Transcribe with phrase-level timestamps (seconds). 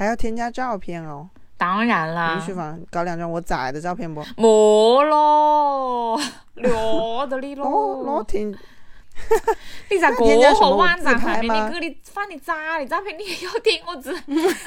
[0.00, 1.28] 还要添加照片哦。
[1.58, 4.24] 当然啦，允许放搞两张我崽的照片不？
[4.38, 6.18] 没咯，
[6.56, 8.24] 聊得你哦，咯我。
[8.24, 8.50] 听
[9.90, 14.10] 你在添加什么个网站自拍上面，吗你给你发你崽的照片，你也要听我只，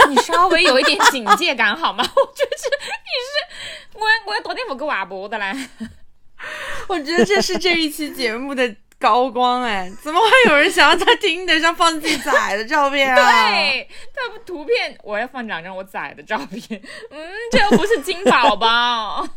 [0.08, 2.04] 你稍微有一点警戒感好吗？
[2.16, 5.52] 我觉得你是我我要多点不给娃播的嘞。
[6.88, 9.92] 我觉得这是这一期节目的高光哎！
[10.02, 13.50] 怎么会有人想要在听的上放自己崽的照片啊？
[13.50, 13.86] 对，
[14.16, 16.82] 他图片我要放两张我崽的照片，
[17.12, 19.28] 嗯，这又不是金宝宝。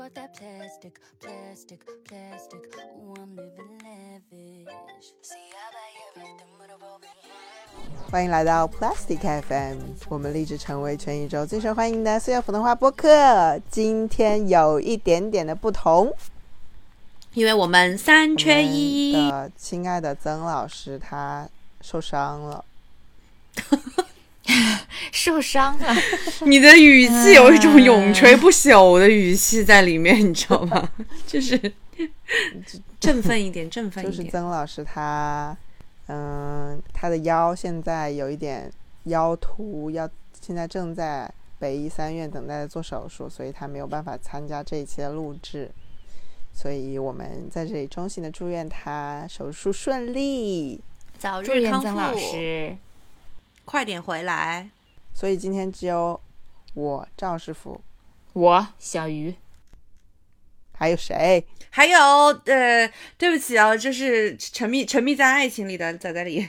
[0.00, 2.74] Need it, that's what that plastic, plastic, plastic.
[2.98, 5.12] Ooh, I'm living lavish.
[5.22, 7.08] See, I buy everything but a broken
[8.10, 13.60] 欢迎来到 Plastic FM，我们立志成为全宇宙最受欢迎的四月普通话播客。
[13.70, 16.12] 今天有一点点的不同，
[17.34, 21.48] 因为我们三缺一们，的亲爱的曾老师他
[21.80, 22.64] 受伤了。
[25.12, 25.94] 受伤了，
[26.46, 30.90] 你的语气有一种永垂不朽的语气在里面，你知道吗？
[31.26, 31.58] 就是
[32.98, 34.30] 振奋一点，振奋一点就是。
[34.30, 35.56] 曾老师他，
[36.08, 38.70] 嗯，他的腰现在有一点
[39.04, 40.08] 腰突，要
[40.40, 45.70] 现在正在北医三院等待做手术，所以他没有办法参加这一期的录制。
[46.52, 50.80] 所以我们在这里衷心的祝愿他手术顺利。
[51.16, 52.76] 早日康复，愿曾老师。
[53.64, 54.68] 快点回来。
[55.12, 56.20] 所以今天只有
[56.74, 57.80] 我赵师傅，
[58.32, 59.34] 我小鱼，
[60.72, 61.46] 还有谁？
[61.70, 66.48] 还有，呃，对不起啊，就是沉迷沉迷在爱情里的仔仔里，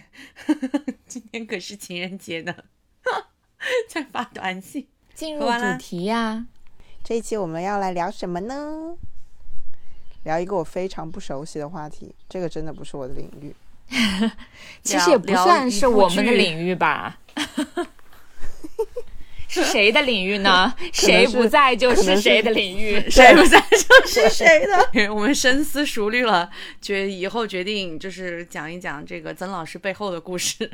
[1.05, 2.55] 今天可是情人节呢，
[3.87, 4.87] 在发短信。
[5.13, 6.47] 进入主题呀、
[7.03, 8.95] 这一期我们要来聊什么呢？
[10.23, 13.55] 聊一个我非常不熟悉的话题，这个真的不是我的领域。
[14.81, 17.19] 其实也不算是我们的领域吧。
[19.51, 20.73] 是谁的领域呢？
[20.93, 22.97] 谁不在就是谁的领域。
[23.11, 24.87] 谁不在就是谁的。
[25.13, 26.49] 我们深思熟虑了，
[26.81, 30.69] 决以后决定就是讲一讲这个曾老师背后的故事。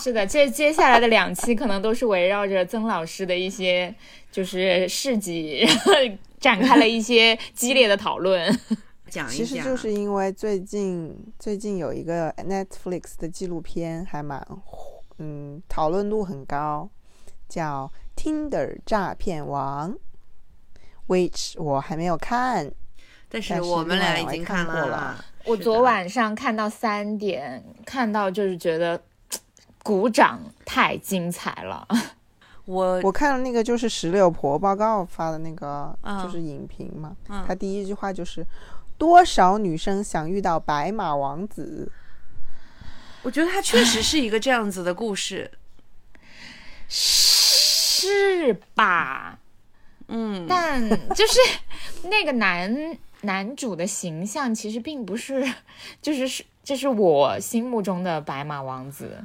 [0.00, 3.92] 是的，这接下来的两期可能都是围绕着曾老师的一些
[4.30, 5.66] 就是事迹，
[6.38, 8.56] 展开了一些激烈的讨论。
[9.08, 14.46] 讲一讲，其实就是因为最近最近有一个 Netflix 的纪录片还蛮
[15.18, 16.88] 嗯讨论度很高，
[17.50, 19.92] 叫《Tinder 诈骗王》
[21.08, 22.72] ，which 我还没有看。
[23.28, 25.24] 但是我们俩已经看过了了。
[25.44, 29.00] 我昨晚上看到三点，看到就是觉得
[29.82, 31.86] 鼓掌，太精彩了。
[32.66, 38.46] 我我看了那个就是石榴婆报告发的那个嗯就是影评嘛，嗯他第一句话就是
[38.98, 41.90] 多少女生想遇到白马王子，
[43.22, 45.50] 我觉得他确实是一个这样子的故事。
[46.88, 47.29] 是
[48.74, 49.38] 吧？
[50.08, 51.38] 嗯，但就是
[52.04, 55.52] 那个男男主的形象，其实并不是，
[56.02, 59.24] 就是是这是我心目中的白马王子。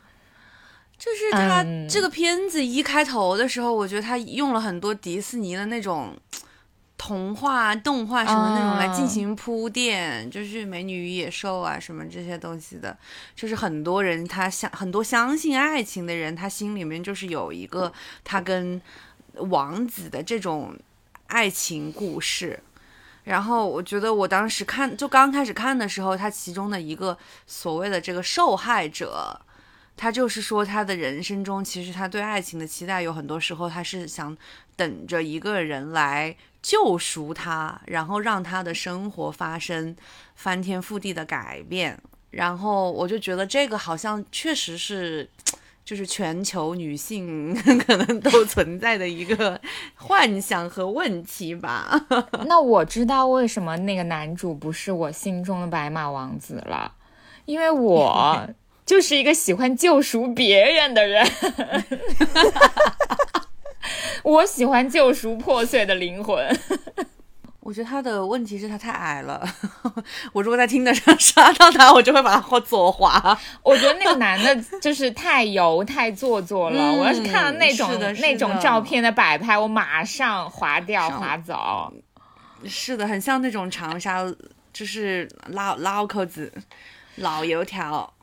[0.97, 6.16] 就是他嗯这个片子一开头的时候，我觉得他用了很多迪士尼的那种
[7.05, 12.97] 童话、动画什么那种来进行铺垫，就是美女与野兽啊什么这些东西的，
[13.35, 17.93] 就是很多人他相很多相信爱情的人，他心里面就是有一个
[18.23, 18.81] 他跟
[19.35, 20.75] 王子的这种
[21.27, 22.59] 爱情故事。
[23.25, 29.39] 然后我觉得我当时看就刚开始看的时候，他其中的一个所谓的这个受害者，
[29.95, 34.35] 他就是说，他的人生中其实他对爱情的期待，有很多时候他是想
[34.75, 36.35] 等着一个人来
[36.68, 39.96] 救赎他，然后让他的生活发生
[40.34, 41.96] 翻天覆地的改变。
[42.31, 45.30] 然后我就觉得这个好像确实是，
[45.86, 49.62] 就是全球女性 可能都存在的一个
[49.94, 52.08] 幻想和问题吧。
[52.47, 56.91] 那我知道为什么那个男主不是我心中的白马王子了，
[57.46, 58.50] 因为我
[58.88, 61.23] 就是一个喜欢救赎别人的人。
[64.35, 66.46] 我喜欢救赎破碎的灵魂。
[67.61, 69.43] 我觉得他的问题是他太矮了，
[70.34, 73.35] 我如果在听的上刷到他，我就会把他左滑。
[73.64, 76.79] 我觉得那个男的就是太油、太做作了。
[76.79, 81.91] 嗯我要是看到那种的那种照片的摆拍，我马上划掉、划走。
[82.67, 84.23] 是的，很像那种长沙，
[84.72, 86.53] 就是老老口子、
[87.16, 88.14] 老油条。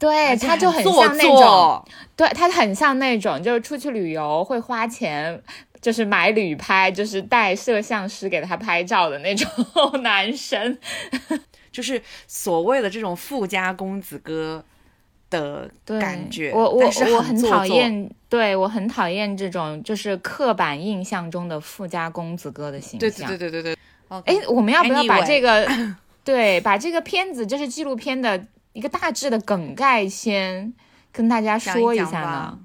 [0.00, 5.40] 对，他就很像那种，对他很像那种，就是出去旅游会花钱，
[5.80, 9.46] 就是买旅拍，就是带摄像师给他拍照的那种
[10.02, 10.78] 男生。
[11.70, 14.64] 就是所谓的这种富家公子哥
[15.30, 16.50] 的对感觉。
[16.52, 23.28] 我我我很讨厌，对我很讨厌这种就是刻板印象中的富家公子哥的形象。
[23.28, 23.78] 对对对对对。
[24.24, 25.64] 哎，我们要不要把这个
[26.24, 28.44] 对把这个片子就是纪录片的
[28.80, 30.72] 一个大致的梗概先
[31.12, 32.58] 跟大家讲说下一讲吧呢？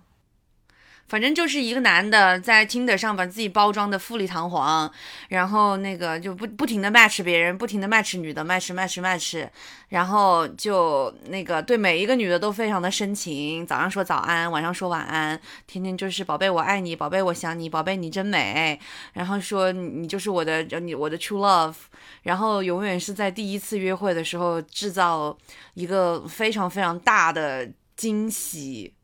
[1.08, 4.92] 反正就是一个男的在 Tinder 上把自己包装的富丽堂皇，
[5.30, 9.48] 然后那个就不不停的 match 别人，不停的 match 女的，match match match，
[9.90, 18.80] 然后就那个对每一个女的都非常的深情，早上说早安，晚上说晚安，天天就是宝贝我爱你，宝贝我想你，宝贝你真美，
[19.14, 21.76] 然后说你就是我的你我的 true love，
[22.24, 25.38] 然后永远是在第一次约会的时候制造
[25.76, 28.95] 一个非常非常大的惊喜。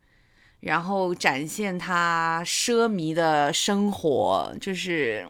[0.62, 5.28] 然后展现他奢靡的生活，就是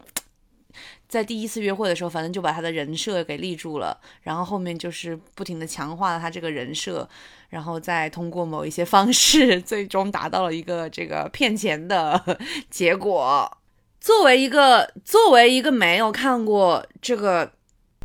[1.08, 7.08] 在第一次约会的时候，反正就把他的人设给立住了，然后后面就是不停的强化了他这个人设，
[7.48, 12.38] 然后再通过某一些方式，最终达到了一个这个骗钱的
[12.70, 13.58] 结果。
[14.00, 17.52] 作为一个作为一个没有看过这个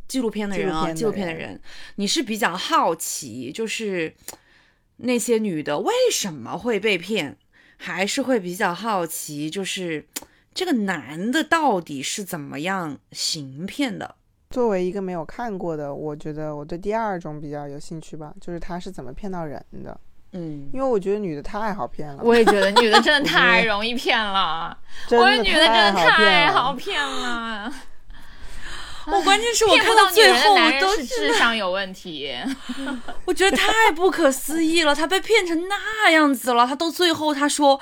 [0.08, 1.60] 纪录片的人啊，纪录片的人，
[1.96, 4.14] 你是比较好奇，就是
[4.98, 7.38] 那些女的为什么会被骗，
[7.78, 10.06] 还是会比较好奇，就是
[10.54, 14.16] 这个男的到底是怎么样行骗的？
[14.50, 20.00] 作为一个没有看过的，我觉得我对第二种比较有兴趣吧，就是他是怎么骗到人的。
[20.32, 24.78] 嗯，因为我觉得女的太好骗了，我也觉得女的真的 太容易骗了，
[25.12, 27.72] 我觉得女的真的太好骗了。
[29.12, 32.32] 我关键是我看到最后我都是智商有问题。
[33.26, 37.80] 我觉得太不可思议了，他被骗成那样子了，他到最后他说。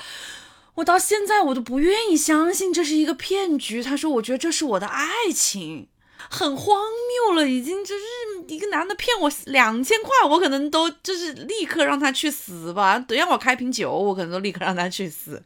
[0.76, 3.82] 我到现在我都不愿意相信这是一个骗局。
[3.82, 5.88] 他说：“我觉得这是我的爱情，
[6.30, 6.82] 很荒
[7.30, 8.04] 谬了，已经就是
[8.50, 13.00] 一个男的骗我两千块，我可能都就是立刻让他去死吧。
[13.00, 15.42] 等让我开瓶酒，我可能都立刻让他去死。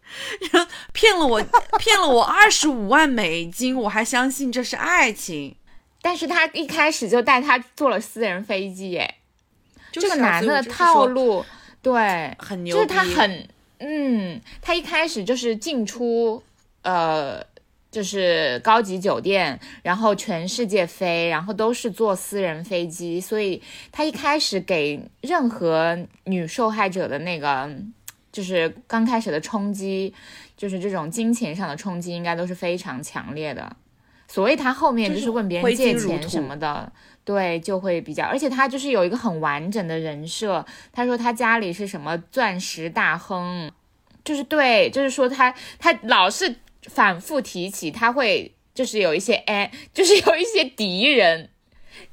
[0.94, 1.40] 骗了我，
[1.78, 5.56] 骗了我二十五万美金，我还相信这是爱情。
[6.02, 9.16] 但是他一开始就带他坐了私人飞机，耶，
[9.92, 11.46] 就是啊这个男的套路，
[11.82, 13.48] 对，很牛逼，就是他很，
[13.80, 16.42] 嗯，他一开始就是进出，
[16.84, 17.44] 呃，
[17.92, 23.62] 就是高级酒店，然后全世界飞，然后都是坐私人飞机，所以
[23.92, 27.70] 他一开始给任何女受害者的那个，
[28.32, 30.14] 就是刚开始的冲击，
[30.56, 33.76] 就是这种金钱上的冲击，应该都是非常强烈的。
[34.30, 36.90] 所以他后面就就是是问别人借钱什么的，
[37.26, 40.66] 对，就会比较，而且他就是有一个很完整的人设。
[40.94, 43.70] 他说他家里是什么钻石大亨，
[44.24, 51.50] 就是对，就是说他他老是反复提起，他会就是有一些哎，就是有一些敌人。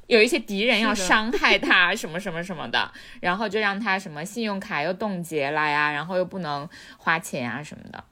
[0.06, 8.04] 有一些敌人要伤害 他什么什么什么的，然后就让他什么信用卡又冻结了呀，然后又不能花钱啊什么的。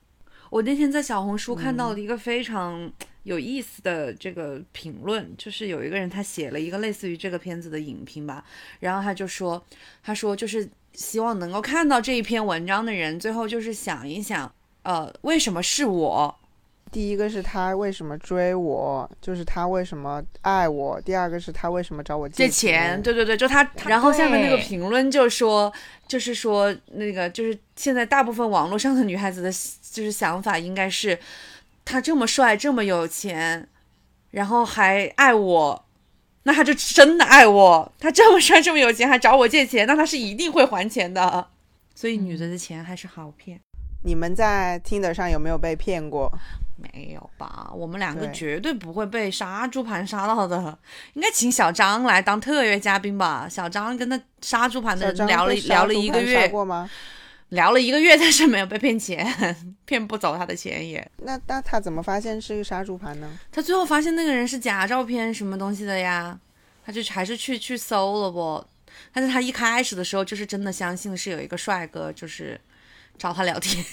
[0.50, 2.90] 我那天在小红书看到了一个非常
[3.24, 8.44] 有意思的这个评论，就是有一个人他写了一个类似于这个片子的影评吧，
[8.80, 9.62] 然后他就说，
[10.02, 14.50] 他说就是希望能够看到这一篇文章的人，最后就是想一想，
[14.84, 16.34] 呃，为什么是我？
[16.92, 22.52] 第一个是他为什么追我，就是他为什么爱我；第二个是他为什么找我借钱。
[22.52, 25.72] 钱，对对对，就他，然后下面那个评论就说，
[26.06, 31.18] 就是说那个就是现在大部分网络上的女孩子的，就是想法应该是，
[31.84, 33.68] 他这么帅，这么有钱，
[34.30, 35.84] 然后还爱我，
[36.44, 37.92] 那他就真的爱我。
[37.98, 41.48] 他这么帅，这么有钱，还找我借钱，那他是一定会还钱的。
[41.94, 43.60] 所以女的的钱还是好骗。
[44.02, 46.32] 你们在 Tinder 上有没有被骗过？
[46.76, 47.70] 没有吧？
[47.72, 50.76] 我们两个绝对不会被杀猪盘杀到的，
[51.14, 53.46] 应该请小张来当特约嘉宾吧？
[53.48, 56.90] 小张跟他杀猪盘的人聊了聊了一个月，过吗？
[57.50, 59.26] 聊了一个月，但是没有被骗钱，
[59.84, 61.08] 骗不走他的钱也。
[61.18, 63.30] 那那他怎么发现是个杀猪盘呢？
[63.52, 66.38] 他最后发现那个人是假照片什么东西的呀？
[66.84, 68.64] 他就还是去去搜了不？
[69.12, 72.60] 但是他一开始的时候就是真的相信是有一个帅哥，就是
[73.16, 73.84] 找他聊天。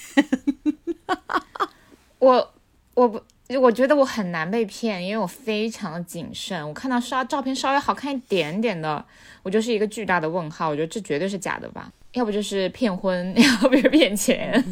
[2.18, 2.54] 我
[2.94, 3.22] 我不，
[3.60, 6.66] 我觉得我很难被骗，因为我非常的谨慎。
[6.66, 9.04] 我看到刷照片稍微好看一点点的，
[9.42, 10.68] 我就是一个巨大的问号。
[10.68, 14.62] 我觉得这绝对是假的吧，要不就是骗婚， 要不就是骗钱。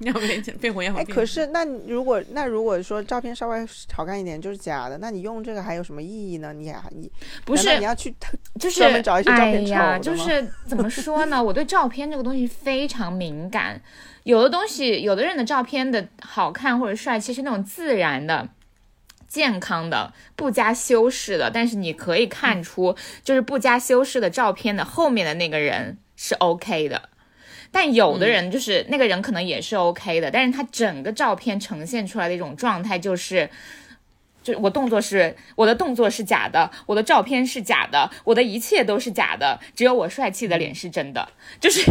[0.00, 6.52] 要变变回要哎，变可是那如果那如果说照片稍微好看一点就是假的，那你用这个还有什么意义呢？
[6.52, 7.08] 你还你
[7.44, 8.12] 不是你要去
[8.58, 11.42] 就是专门找一些照哎片呀，丑的吗就是怎么说呢？
[11.42, 13.80] 我对照片这个东西非常敏感。
[14.24, 18.48] 有的东西，有的人的照片的好看或者帅气是那种自然的、
[19.28, 27.10] 健康的、不加修饰的，但是你可以看出，就是不加修饰的照片的后面的那个人是 OK 的。
[27.70, 33.50] 但有的人就是、那个人可能也是 OK 的，但是他整个照片呈现出来的一种状态就是。
[34.42, 41.26] 就我动作是我的动作是假的，我的照片是假的，我的一切都是假的，只有我帅气的脸是真的。
[41.58, 41.82] 就是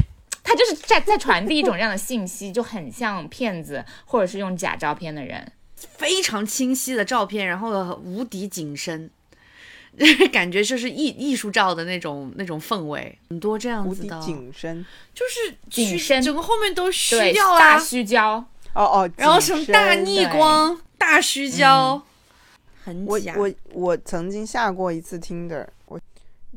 [0.43, 5.51] 他就是在在传递一种这样的信息，就很像骗子或者是用假照片的人。
[5.75, 9.09] 非常清晰的照片，然后无敌景深，就是
[10.33, 14.83] 感觉就是艺艺术照的那种那种氛围，很多这样子的，景深。
[15.13, 16.21] 就是虚景深。
[16.21, 22.01] 整个后面都虚对，掉大，虚焦，哦哦，然后什么大逆光、大虚焦，
[22.83, 23.35] 很我假。
[23.37, 25.99] 我我曾经下过一次 Tinder，我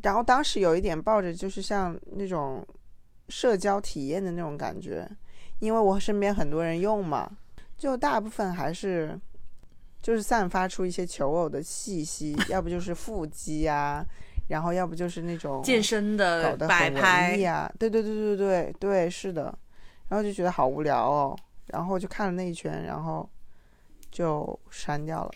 [0.02, 2.66] 然后当时有一点抱着就是像那种
[3.28, 5.06] 社交体验的那种感觉，
[5.58, 7.30] 因为我身边很多人用嘛，
[7.76, 9.18] 就大部分还是
[10.02, 14.04] 就是散发出一些求偶的气息，要不就是腹肌啊，
[14.48, 19.56] 然后要不就是那种健身搞的得很文摆拍艺，啊，对对对对对对，是的，
[20.08, 21.36] 然后就觉得好无聊哦，
[21.66, 23.28] 然后就看了那一圈，然后
[24.10, 25.30] 就删掉了。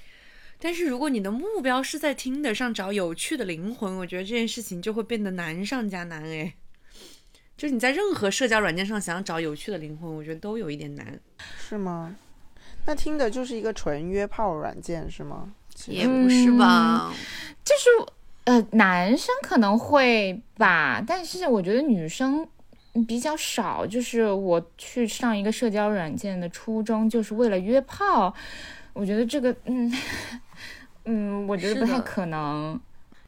[0.63, 6.55] 但是如果你的目标是在 Tinder 上找有趣的灵魂，我觉得这件事情就会变得难上加难哎。
[7.57, 11.19] 就是你在任何社交软件上想要找有趣的灵魂，我觉得都有一点难。
[11.59, 12.15] 是吗？
[12.87, 15.49] 那听的就是一个纯约炮软件是吗？
[15.87, 17.13] 也不是吧？
[17.65, 18.13] 就是
[18.45, 22.47] 呃，男生可能会吧，但是我觉得女生
[23.07, 23.87] 比较少。
[23.87, 28.35] 就是我去上一个社交软件的初衷，就是为了约炮。
[28.93, 29.93] 我觉得这个，嗯
[31.05, 32.79] 嗯，我觉得不太可能。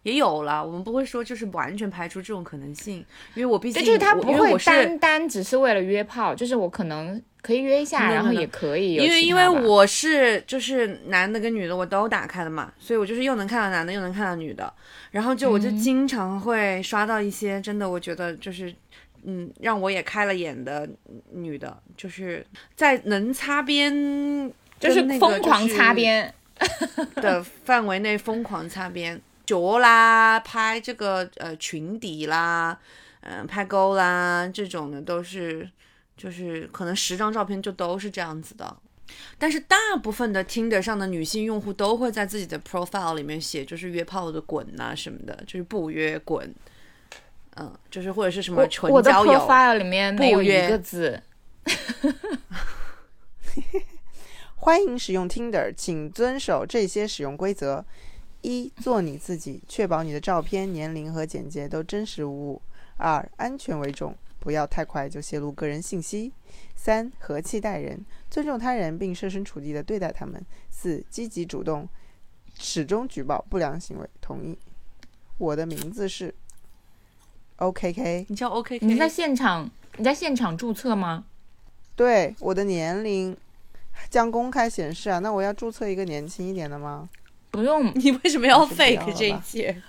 [0.02, 2.96] 也有了，我们不会说就是完全排除这种可能性，
[3.34, 14.72] 因为我毕竟，就是他不会单单只是为了约炮，就是我可能可以约一下然后也可以因为因为我是就是男的跟女的我都打开了嘛，所以我就是又能看到男的又能看到女的，
[15.10, 18.72] 然后就我就嗯经常会刷到一些真的我觉得就是
[19.24, 20.88] 嗯让我也开了眼的
[21.32, 23.92] 女的，就是在能擦边
[24.80, 26.32] 就是那个疯狂擦边。
[27.16, 32.78] 的范围内疯狂擦边，脚啦，拍这个呃裙底啦，
[33.22, 35.68] 嗯、拍勾啦，这种的都是，
[36.22, 38.76] 就是可能十张照片就都是这样子的。
[39.36, 46.54] 但是大部分的 Tinder 上的女性用户都会在自己的 profile 里面写，就是约炮的滚呐、什么的，就是不约滚，
[47.56, 51.20] 嗯，就是或者是什么纯交友，profile 里面没有一个字，
[54.54, 57.84] 欢迎使用 Tinder，请遵守这些使用规则：
[58.42, 62.62] 一、做你自己，确保你的照片、年龄和简介都真实无误；
[62.96, 66.32] 二、安全为重，不要太快就泄露个人信息；
[66.74, 71.88] 三、和气待人，尊重他人并设身处地的对待他们；四、积极主动，
[72.58, 74.10] 始终举报不良行为。
[74.20, 74.58] 同意。
[75.38, 76.34] 我的名字是
[77.58, 78.84] OKK，你叫 OKK？
[78.84, 81.24] 你在现场你在现场注册吗？
[81.94, 83.36] 对，我的年龄
[84.10, 85.20] 将公开显示啊。
[85.20, 87.08] 那我要注册一个年轻一点的吗？
[87.52, 89.80] 不用，你为什么要 fake 这一吧切？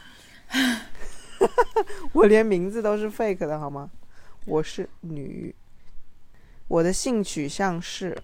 [2.14, 3.90] 我连名字都是 fake 的好吗？
[4.46, 5.56] 我是女，
[6.68, 8.18] 我的性取向是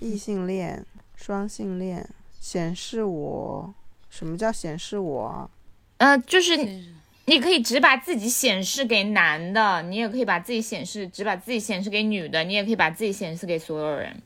[0.00, 0.84] 异性恋、
[1.14, 2.08] 双性恋，
[2.40, 3.74] 显示我
[4.08, 5.50] 什么叫显示我啊？
[5.98, 6.56] 呃，就是
[7.26, 14.20] 你可以只把自己显示给男的，你也可以把自己显示只把自己显示给女的，你也可以把自己显示给所有人。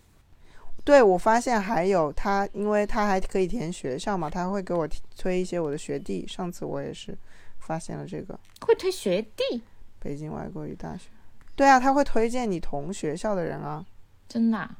[0.84, 6.26] 对，我发现还有他，因为他还可以填学校嘛，他会给我推一些我的学弟。
[6.26, 7.16] 上次我也是
[7.58, 9.62] 发现了这个会推学弟，
[10.04, 11.08] 北京外国语大学。
[11.56, 13.84] 对啊，他会推荐你同学校的人啊，
[14.28, 14.70] 真的啊、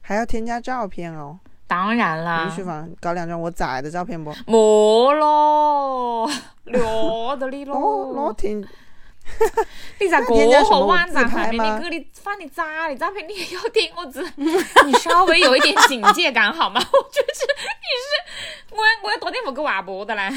[0.00, 1.38] 还要添加照片哦。
[1.68, 2.88] 当然啦允，许吗？
[3.00, 4.32] 搞两张我崽的照片不？
[4.46, 6.30] 没咯，
[6.64, 8.32] 聊得你咯， 我咯。
[8.32, 8.60] 挺
[9.98, 16.80] 你咋 添加什么个网站自拍上面吗你给你发你渣的照片，你也要听我只，你稍微有一点警戒感好吗？
[16.80, 20.30] 我觉得是你是我我要多点五个瓦博的嘞。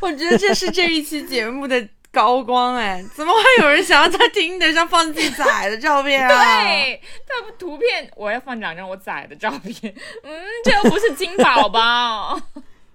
[0.00, 3.02] 我觉得这是这一期节目的高光哎！
[3.14, 6.28] 怎么会有人想要在 Tinder 上放自己崽的照片啊？，
[6.62, 12.38] 对，他不图片我要放两张我崽的照片，嗯，这又不是金宝宝。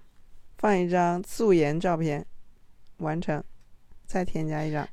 [0.60, 2.26] 放一张素颜照片，
[2.98, 3.44] 完成，
[4.06, 4.88] 再添加一张。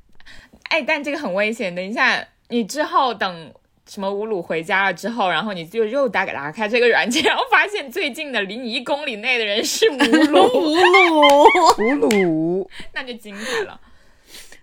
[0.71, 1.75] 哎，但这个很危险。
[1.75, 3.53] 等一下，你之后等
[3.87, 11.45] 什么乌鲁回家了之后，然后你就又打打开这个软件，然后发现最近的离你一公里内的人是乌鲁， 吴鲁，
[11.79, 13.79] 乌鲁，那就精彩了。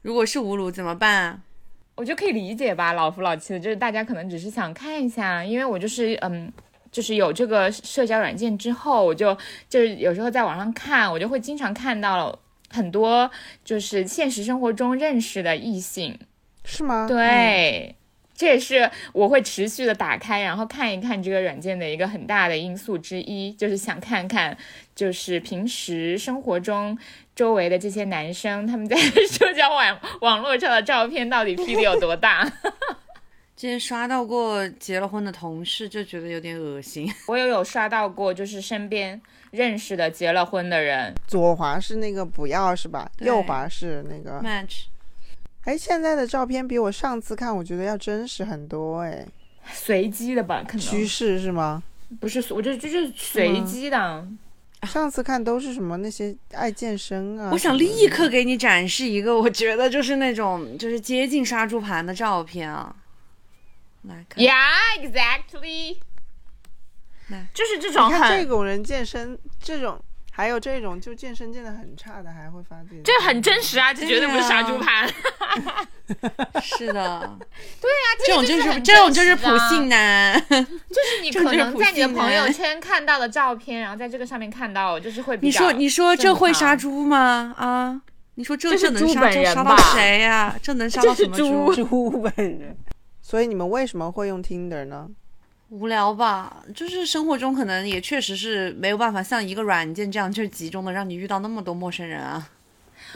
[0.01, 1.39] 如果是无炉怎么办啊？
[1.95, 6.51] 我就可以理解吧，老夫老妻的，就是大家可能只是想看一下，因为我就是嗯，
[6.91, 9.37] 就是有这个社交软件之后，我就
[9.69, 12.39] 就是有时候在网上看，我就会经常看到
[12.69, 13.29] 很多
[13.63, 16.17] 就是现实生活中认识的异性，
[16.63, 17.05] 是吗？
[17.07, 17.95] 对。
[18.41, 24.57] 这也是我会持续的打开，然后看一看这个软件的一个很大的因素之一，就是想看看，
[24.95, 26.97] 就是平时生活中
[27.35, 28.95] 周围的这些男生，他们在
[29.29, 32.43] 社交网网络上的照片到底 P 的有多大。
[33.55, 37.13] 之前刷到过结了婚的同事，就觉得有点恶心。
[37.29, 39.21] 我也有刷到过，就是身边
[39.51, 43.07] 认识的结了婚的人，左滑是那个不要是吧？
[43.19, 44.41] 右滑是那个。
[44.41, 44.85] match
[45.65, 49.25] 哎，现在的照片比我上次看，我觉得要真实很多哎。
[49.71, 50.63] 随机的吧？
[50.67, 51.83] 可能趋势是吗？
[52.19, 54.27] 不是，我这就是随机的。
[54.87, 57.51] 上次看都是什么那些爱健身啊。
[57.53, 62.95] 我想立刻给你展示一个，我觉得就是那种就是接近杀猪盘的照片啊。
[64.01, 65.97] 来看 Yeah, exactly
[67.29, 67.47] 来。
[67.53, 70.03] 就是这种你看这，种人健身，这种
[70.33, 75.07] 还有这种就健身健得很差的，还会发自己的这很真实啊，这绝对不是杀猪盘。
[76.61, 77.37] 是的，
[77.79, 80.33] 对啊，这种就是这种就是普信男。
[80.49, 87.53] 就是你可能在你的朋友圈看到的照片，然后在这个上面看到，就是会比较你说你说这会杀猪吗？
[87.57, 88.01] 啊，
[88.35, 92.77] 你说这这是能杀这杀到谁呀、这能杀到什么猪猪本人。
[93.21, 95.07] 所以你们为什么会用 Tinder 呢？
[95.71, 102.49] 无聊吧，就是生活中可能也确实是没有办法像一个软件这样，就是集中的让你遇到那么多陌生人啊。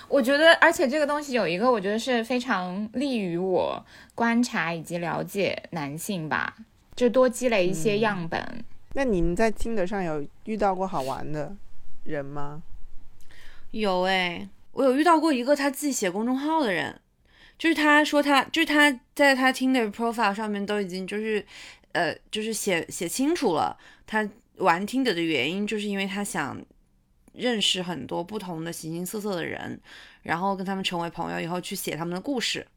[0.08, 3.86] 我觉得，而且这个东西有一个，我觉得是非常利于我
[4.16, 6.56] 观察以及了解男性吧，
[6.96, 8.64] 就多积累一些样本。
[8.94, 11.54] 那你们在 Tinder 上有遇到过好玩的
[12.06, 12.64] 人吗？
[13.72, 17.02] 有哎、我有遇到过一个他自己写公众号的人，
[17.58, 21.46] 就是他说他就是他在他 Tinder profile 上面都已经就是
[21.96, 23.76] 呃就是写写清楚了，
[24.06, 26.64] 他玩 Tinder 的原因就是因为他想
[27.34, 29.80] 认识很多不同的形形色色的人，
[30.22, 32.68] 然后跟他们成为朋友以后去写他们的故事，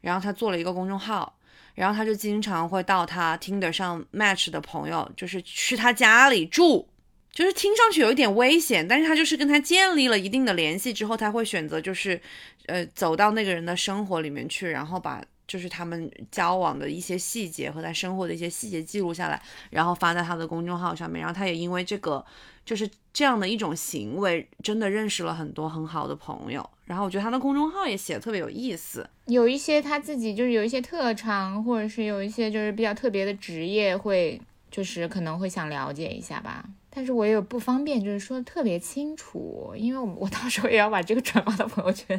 [0.00, 1.32] 然后他做了一个公众号。
[1.74, 6.88] 然后他就经常会到他 Tinder 上 match 的朋友，就是去他家里住，
[7.30, 12.18] 就是听上去有一点危险，但是他就是跟他建立了一定的联系之后，他会选择就是，
[12.64, 21.20] 呃，走到那个人的生活里面去，然后把就是他们交往的一些细节和他生活的一些细节记录下来，然后发在他的公众号上面。
[21.20, 22.24] 然后他也因为这个
[22.64, 26.68] 就是这样的一种行为，真的认识了很多很好的朋友。
[26.84, 29.08] 然后我觉得他的公众号也写的特别有意思。
[29.26, 36.64] 有一些他自己就是有一些特长，或者是有一些就是比较特别的职业，会就是可能会想了解一下吧。
[36.98, 42.18] 但是我也有不方便，就是说的特别清楚，因为我我到时候也要把这个转发到朋友圈，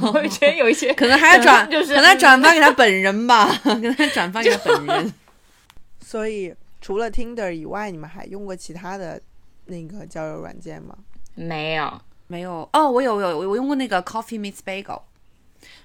[0.00, 5.14] 朋友圈有一些可能还要转，就是可能还转发给他本人吧，可能还转发给他本人。
[6.04, 9.18] 所以除了 Tinder 以外，你们还用过其他的
[9.64, 10.94] 那个交友软件吗？
[11.34, 11.90] 没有
[12.26, 15.00] 没有哦，我有有我用过那个 Coffee Meets Bagel，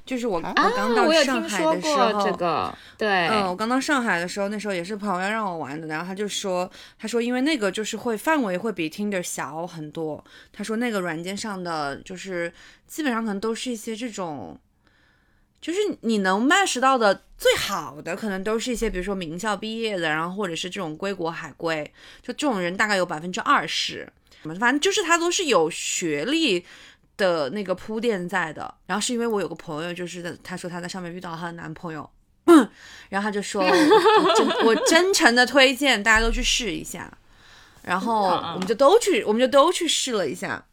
[0.06, 12.52] 就是我、啊我刚到上海的时候，这个，对，嗯，我刚到上海的时候，那时候也是朋友让我玩的，然后他就说，他说因为那个就是会范围会比 Tinder 小很多，他说那个软件上的就是
[12.88, 14.58] 基本上可能都是一些这种，
[15.60, 21.84] 就是你能 match 到的最好的，可能都是一些比如说名校毕业的，然后或者是这种归国海归，
[22.22, 24.08] 就这种人大概有百分之二十，
[24.44, 26.66] 反正就是他都是有学历。
[27.18, 32.08] 的那个铺垫在的，然后是因为我有个朋友，就是在他说他在上面遇到她的男朋友，
[33.10, 37.12] 然后他就说，我我真我真诚的推荐大家都去试一下，
[37.82, 40.64] 然后我们就都去，我们就都去试了一下。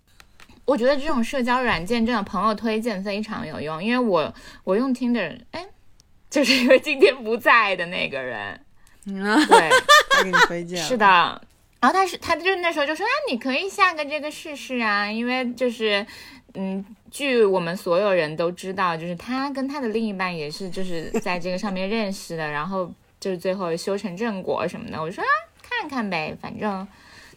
[0.67, 5.67] 我觉得这种社交软件真的朋友推荐非常有用，因为我我用 Tinder，哎，
[6.31, 8.61] 就是因为今天不在的那个人，
[9.07, 9.71] 嗯，对，
[10.11, 11.43] 他给你推荐是的。
[11.85, 16.05] 然后他是他就是那时候就说啊，你可以下个这个试试啊，因为就是
[16.55, 24.99] 嗯，据我们所有人都知道，就是他跟他的另一半也是就是在这个上面认识的，然后就是最后修成正果什么的。
[24.99, 25.29] 我说啊，
[25.61, 26.89] 看看呗，反正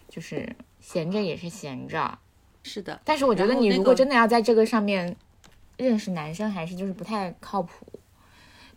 [0.08, 0.48] 就是
[0.80, 2.18] 闲着也是闲着。
[2.64, 5.14] 是的，但是我觉得你如果真的要在这个上面
[5.76, 7.86] 认识男生，还是就是不太靠谱。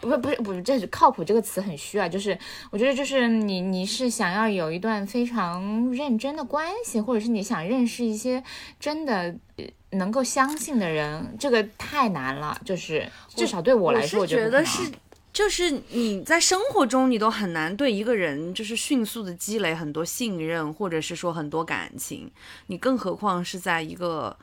[0.01, 2.09] 不是不是不是，这是靠谱这个词很虚啊。
[2.09, 2.37] 就是
[2.71, 8.43] 我觉得就是你你是想要有一段非常认真的关系，或者是你想认识一些
[8.79, 12.61] 真的呃能够相信的人，这个太难了。
[12.65, 14.91] 就是至少对我来说，我是觉得是。
[15.33, 22.29] 就是你在生活中，你都很难对一个人就是迅速的积累很多信任，或者是说很多感情，
[22.67, 24.37] 你更何况是在一个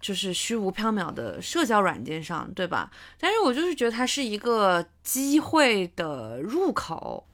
[0.00, 2.90] 就是虚无缥缈的社交软件上，对吧？
[3.18, 7.24] 但是我就是觉得它是一个机会的入口。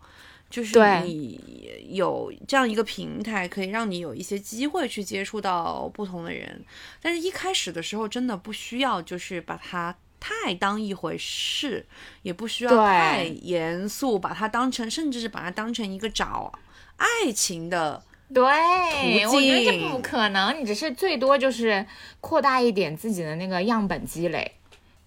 [0.51, 1.41] 就是你
[1.89, 6.65] 有这样一个平台，可以让你有一些机会去接触到不同的人，
[7.03, 11.85] 但是一开始的时候真的不需要，就是把它太当一回事，
[12.23, 16.53] 也不需要太严肃，把它当成，甚至是把它当成一个找
[16.99, 18.05] 爱情的。
[18.35, 21.87] 对，我觉得这不可能，你只是最多就是
[22.21, 24.53] 扩大一点自己的那个样本积累。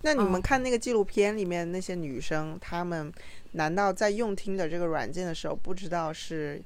[0.01, 3.11] 那你们看那个纪录片里面那些女生，她们
[3.53, 6.61] 难道在用听的这个软件的时候，不知道是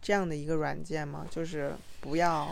[0.00, 1.24] 这样的一个软件吗？
[1.30, 2.48] 就是不要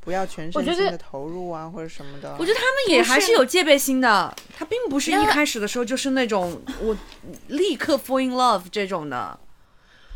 [0.00, 2.34] 不要全身心的投入啊，或者什么的。
[2.38, 6.96] 我觉得他们也还是有戒备心的，他并不是一开始的时候就是那种我
[7.48, 9.38] 立刻 fall in love 这种的，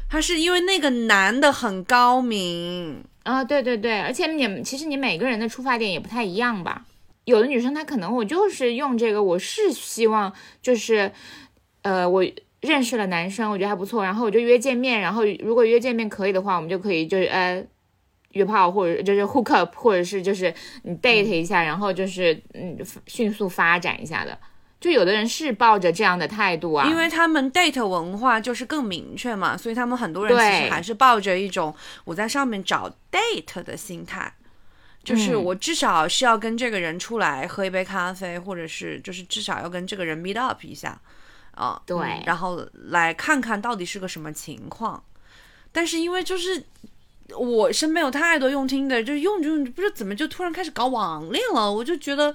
[0.09, 3.05] 他是因为那个男的很高明。
[3.25, 6.85] 啊，对对对，而且你其实你每个人的出发点也不太一样吧。
[7.25, 11.11] 有的女生她可能我就是用这个，我是希望就是，
[11.81, 12.23] 呃，我
[12.61, 17.65] 认识了男生，我觉得还不错，然后我就约见面，然后如果约见面可以的话，我们就可以就是呃
[18.33, 24.39] 约炮或者就是 hook up，或者是就是你 date 一下，然后就是嗯迅速发展一下的。
[24.81, 34.35] 就有的人是抱着这样的态度啊，因为他们 date 文化就是更明确嘛，所以他们很多人其实还是抱着一种我在上面找 date 的心态，
[35.03, 35.43] 就是嗯。
[35.43, 41.01] 我至少是要跟这个人出来喝一杯咖啡，或者是就是至少要跟这个人 meet up 一下
[41.53, 41.97] 啊，对。
[41.97, 45.03] 嗯然后来看看到底是个什么情况。
[45.73, 46.63] 但是因为就是
[47.37, 52.35] 我身边有太多用听的，就用着用着不知道怎么就突然开始搞网恋了，我就觉得。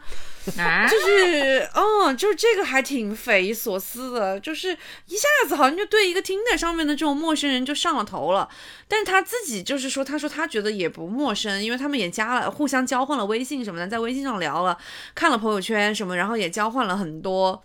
[0.58, 4.76] 啊，就是，嗯，就是这个还挺匪夷所思的，就是
[5.06, 8.50] 一下子好像就对一个 Tinder 上面的这种陌生人就上了头了。
[8.88, 14.76] 但是他自己就是说，他说他觉得也不陌生，因为他们也加了，互相交换了微信什么的，在微信上聊了，
[15.14, 17.62] 看了朋友圈什么，然后也交换了很多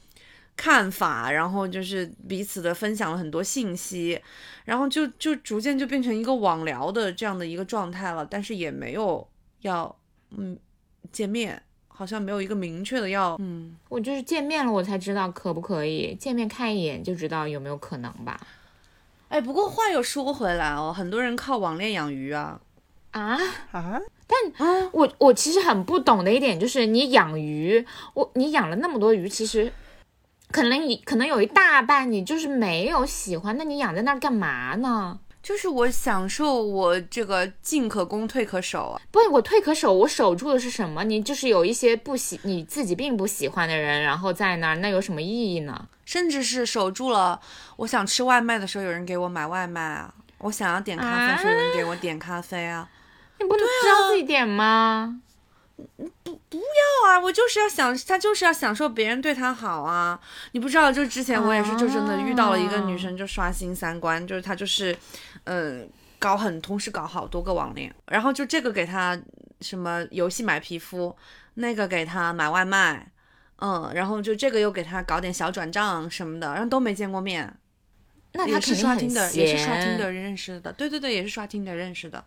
[0.56, 4.20] 看法，然后就是彼此的分享了很多信息，
[4.64, 9.26] 然后就就逐渐就变成一个网聊的这样的一个状态了，但是也没有
[9.60, 9.96] 要
[10.30, 10.58] 嗯
[11.12, 11.62] 见面。
[11.96, 18.36] 好像没有一个明确的要，嗯，我就是见面了我才知道可不可以，见面看一眼就知道有没有可能吧。
[19.28, 22.60] 哎，不过话又说回来哦，很多人靠网恋养鱼啊，
[23.12, 23.38] 啊，
[23.70, 24.00] 啊，
[24.58, 29.72] 嗯，我我其实很不懂的一点就是，你养鱼，我你养了那么多鱼，其实
[30.54, 35.18] 可能你可能有一大半你就是没有喜欢，那你养在那儿干嘛呢？
[35.42, 41.02] 就是我享受我这个进可攻退可守啊，不，我退可守，我守住的是什么？
[41.02, 45.88] 你就是有一些不喜你自己并不喜欢的人，然后在那儿，那有什么意义呢？
[46.04, 47.40] 甚至是守住了。
[47.78, 52.88] 我想吃外卖的时候，有人给我买外卖啊；我想要点咖啡的时候，有人给我点咖啡啊。
[53.40, 55.20] 你不能知道自己点吗？
[55.76, 60.18] 不不要啊，我就是要享，他就是要享受别人对他好啊。
[60.52, 64.96] 你不知道，就之前我也是，就真的遇到了一个女生，就刷新三观，就是她就是，
[65.44, 69.20] 嗯，搞很同时搞好多个网恋，然后就这个给她
[69.60, 71.14] 什么游戏买皮肤，
[71.54, 73.10] 那个给她买外卖，
[73.56, 77.52] 嗯，然后就这个又给她搞点小转账什么的，然后都没见过面，
[78.32, 79.98] 那他也是刷听的，也是刷听闲。
[79.98, 82.24] 的认识的，对对对，也是刷听的认识的。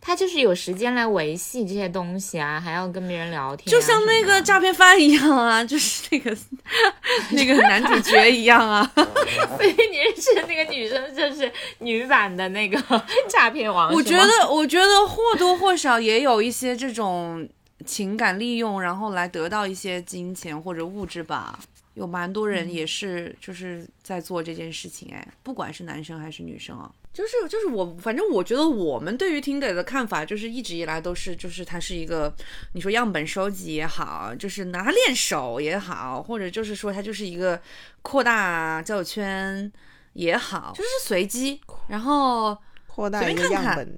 [0.00, 6.36] 他就是有时间来维系这些东西啊，还要跟别人聊天啊、就像那个诈骗犯一样啊， 就是那个
[7.32, 8.90] 那个男主角一样啊。
[8.96, 12.80] 所以你认识的那个女生就是女版的那个
[13.28, 13.92] 诈骗王。
[13.92, 17.46] 我觉得，我觉得或多或少也有一些这种
[17.84, 21.58] 情感利用，然后来得到一些金钱或者物质吧。
[21.94, 32.34] 有蛮多人也是就是在做这件事情，哎，不管是男生还是女生啊，就是就是我，反正我觉得我们对于 Tinder 的看法，就是一直以来都是，就是它是一个，
[32.74, 37.60] 你说样本收集也好，就是拿它练手也好，或者就是说它就是一个
[38.02, 39.70] 扩大交友圈
[40.12, 43.88] 也好，就是随机，然后扩大一个随便看看。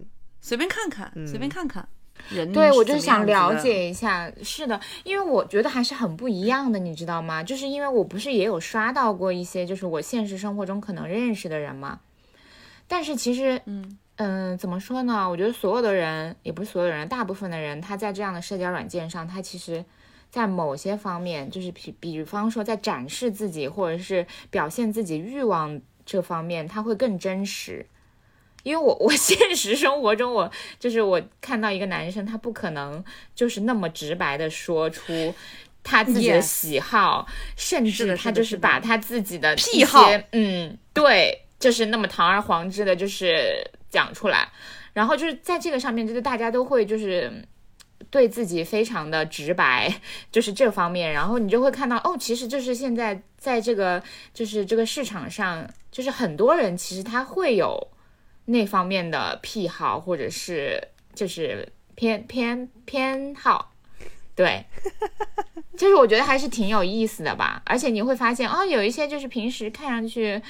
[0.45, 1.89] 随便看看，嗯随便看看。
[2.31, 4.31] 人对，我就是想了解一下。
[4.43, 7.43] 是的，因为我觉得还是很不一样的，你知道吗？
[7.43, 12.01] 就是因为我不是也有刷到过一些，就是我现实生活中可能认识的人嘛。
[12.87, 15.29] 但是其实，嗯嗯，怎么说呢？
[15.29, 19.85] 我觉得所有的人，也不是所有人，大部分的人，他在这样的社交软件上，他其实。
[20.31, 27.85] 在某些方面，就是比比方说在展示自己或者是表现自己欲望这方面，他会更真实。
[28.63, 33.03] 因为我 我现实生活中我就是我看到一个男生，他不可能
[33.35, 35.35] 就是那么直白的说出
[35.83, 44.49] 他自己的喜好甚至他就是把他自己的癖好嗯，对，就是那么堂而皇之的，就是讲出来。
[44.93, 47.33] 然后就是在这个上面，就是大家都会就是
[48.11, 49.91] 对自己非常的直白，
[50.31, 51.11] 就是这方面。
[51.11, 54.03] 然后你就会看到，哦，其实就是现在在这个
[54.35, 57.89] 就是这个市场上，就是很多人其实他会有
[58.47, 63.71] 那方面的癖好，或者是就是偏偏偏好。
[64.35, 64.65] 对，
[65.77, 70.41] 就是我觉得还是挺有意思的吧，而且你会发现哦，有一些就是平时看上去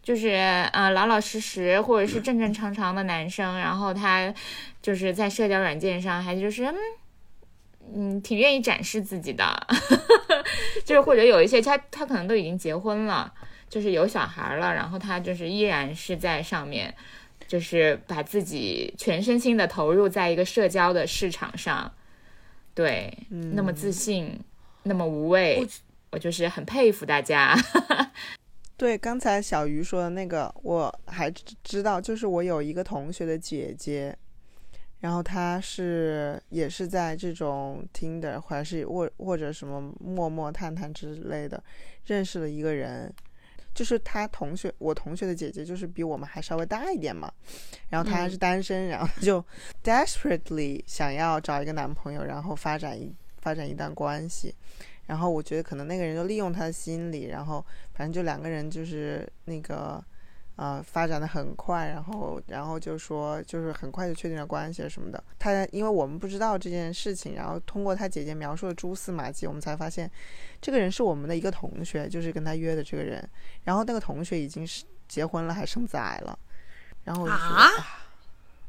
[0.00, 0.28] 就是
[0.72, 4.32] 呃老老实实或者是正正常常的男生，然后他
[4.80, 6.76] 就是在社交软件上还就是嗯
[7.92, 9.66] 嗯挺愿意展示自己的，
[10.86, 13.34] 就是或者有一些他他可能都已经结婚了，
[13.68, 16.94] 就是有小孩了，然后他就是依然是在上面。
[17.54, 21.88] 就是把自己全身心的投入在一个社交的市场上，
[22.74, 24.36] 对，那么自信，
[24.82, 25.66] 那么无畏，我
[26.10, 27.56] 我就是很佩服大家。
[28.76, 34.12] 对，刚才小鱼说的那个，我还知知道，就是我有一个同学的姐姐，
[34.98, 41.62] 然后她是也是在这种 Tinder 或者是或或者什么陌陌、探探之类的
[42.04, 43.14] 认识了一个人，
[43.74, 47.32] 就是她同学，我同学的姐姐就是比我们还稍微大一点嘛，
[47.88, 49.44] 然后她还是单身，然后就
[49.82, 54.54] desperately 想要找一个男朋友，然后发展一发展一段关系。
[55.06, 60.02] 然后我觉得可能那个人就利用她的心理，然后反正就两个人就是那个
[60.56, 65.22] 呃发展的很快，然后然后就说就是很快就确定了关系什么的。
[65.38, 70.10] 他因为我们不知道这件事情，然后通过他姐姐描述的蛛丝马迹，我们才发现
[70.60, 73.28] 这个人是我们的一个同学，就是跟他约的这个人。
[73.64, 76.38] 然后那个同学已经是结婚了，还生崽了。
[77.02, 77.70] 然后我就说啊啊，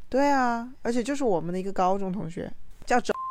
[0.09, 2.51] 对啊，而且就是我们的一个高中同学，
[2.85, 3.13] 叫周。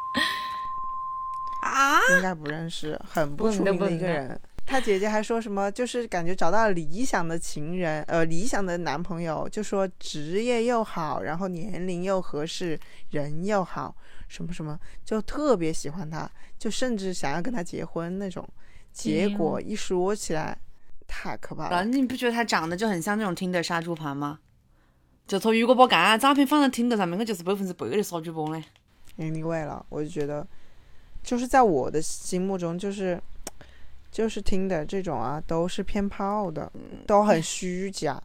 [1.65, 4.41] 啊，应该不认识，很不出名的一个人。
[4.67, 12.79] 他姐姐还说什么，就是感觉找到了理想的情人，呃，理想的男朋友，就说职业又好，然后年龄又合适，
[13.11, 13.95] 人又好，
[14.27, 18.49] 什么什么，就特别喜欢他，就甚至想要跟他结婚那种。
[18.93, 20.57] 结果一说起来，
[21.07, 21.85] 太可怕了。
[21.85, 24.39] 你不觉得他长得就很像那种听的杀猪盘吗？
[25.27, 28.65] 就从如果把干照片放在听的上面，我就是百分之百的杀猪盘嘞。
[29.19, 30.47] anyway 了，我就觉得，
[31.23, 33.21] 就是在我的心目中，就是
[34.15, 36.71] 就是听的这种啊，都是骗炮的，
[37.05, 38.23] 都很虚假。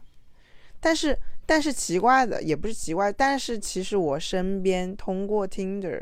[0.78, 6.00] 但是但是奇怪的也不是奇怪，但是其实我身边通过 Tinder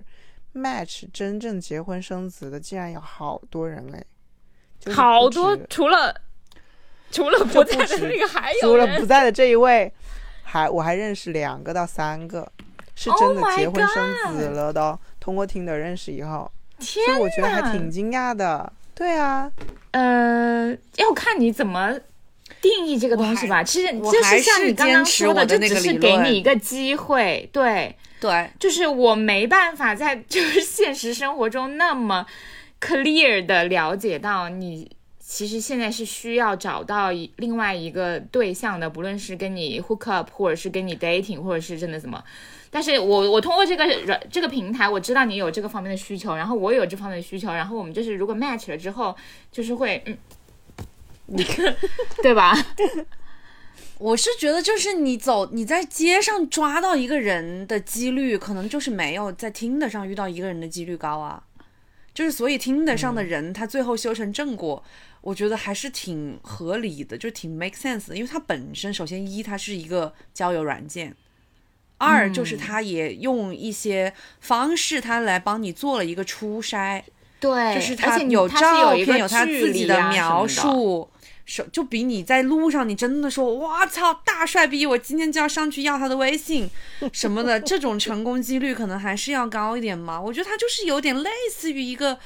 [0.55, 4.05] match 真正结婚生子的，竟然有好多人哎，
[4.79, 6.15] 就是好多除了
[7.11, 9.91] 除了不不在的止那个，还有除了不在的这一位，
[10.43, 12.47] 还我还认识两个到三个，
[12.95, 16.53] 是真 Oh 的结婚生子了的哦，通过 Tinder 认识以后。
[16.79, 18.71] 天所以我觉得还挺惊讶的。
[18.99, 19.49] 对啊，
[19.93, 21.97] 呃，要看你怎么
[22.61, 23.63] 定义这个东西吧。
[23.63, 32.27] 其实我就是像你刚刚说的，我的那这只是给你一个机会，对，对，就是我没办法在就是现实生活中那么
[32.81, 34.91] clear 的了解到你。
[35.21, 42.25] 其实现在是需要找到一另外一个对象的，不论是跟你 hook up，或者是跟你 dating，或者是真的怎么。
[42.71, 49.17] 但是我我通过这个软这个平台，我知道你有这个方面的需求，然后我有这方面的需求，然后我们就是如果 match 了之后，
[49.51, 50.03] 就是会
[51.27, 51.37] 嗯，
[52.23, 52.55] 对吧？
[53.99, 61.43] 我是觉得就是你走你在街上抓到一个人的几率，可能就是没有在听得上遇到一个人的几率高啊。
[62.15, 64.83] 就是所以听得上的人，他最后修成正果，
[65.21, 68.17] 我觉得还是挺合理的，就挺 make sense 的。
[68.17, 71.15] 因为它本身首先一它是一个交友软件，
[71.99, 77.03] 二就是他也用一些方式，他来帮你做了一个初筛。
[77.41, 81.09] 对，就是他有照片，有他自己离啊描述，
[81.45, 86.69] 手就比你在路上，你真的说哇操大帅逼，我今天就要上去要他的微信
[87.13, 90.21] 什么的，这种成功几率可能还是要高一点嘛。
[90.21, 92.19] 我觉得他就是有点类似于一个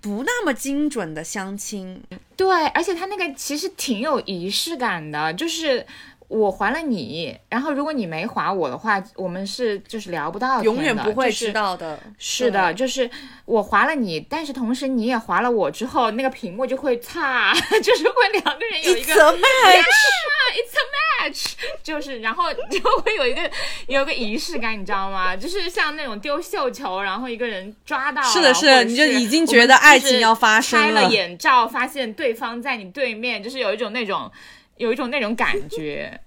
[0.00, 2.02] 不那么精准的相亲，
[2.34, 5.84] 对，而且他那个其实挺有仪式感的，就是
[6.28, 11.98] 我还了你，然后如果你没划我的话，我们是就是聊不到天的，永远不会知道的。
[12.18, 13.08] 是的，就是
[13.44, 23.50] 我划了你，但是同时你也划了我之后，那个屏幕就会擦， 就是会两个人有一个 It's a match，It's a match， 就是然后就会有一个
[23.86, 25.36] 有一个仪式感，你知道吗？
[25.36, 34.30] 就是像那种丢绣球，然后一个人抓到了，是的是你就已经觉得爱情要发生了，拍了眼罩，发现对方在你对面，就是有一种那种
[34.76, 36.20] 有一种那种感觉。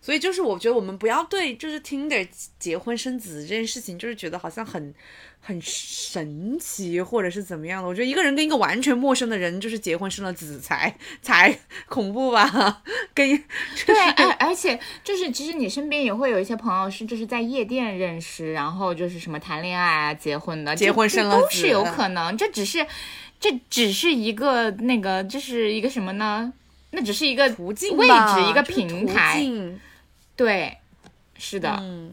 [0.00, 2.26] 所以就是我觉得我们不要对就是 Tinder
[2.58, 4.94] 结婚生子这件事情，就是觉得好像很
[5.40, 7.88] 很神奇或者是怎么样的。
[7.88, 11.58] 我觉得一个人跟一个完全陌生的人就是结婚生了子才才
[11.88, 12.82] 恐怖吧，
[13.12, 13.28] 跟
[13.84, 22.86] 对，而而且就是其实你身边也会有一些朋友是就是在夜店认识，然后就是什么谈恋爱啊、结婚的，结婚生了都是有可能，这只是
[23.38, 26.50] 这只是一个那个，这是一个什么呢？
[26.90, 29.42] 那只是一个途径位吧置，一个平台，
[30.34, 30.78] 对，
[31.36, 32.12] 是的，嗯，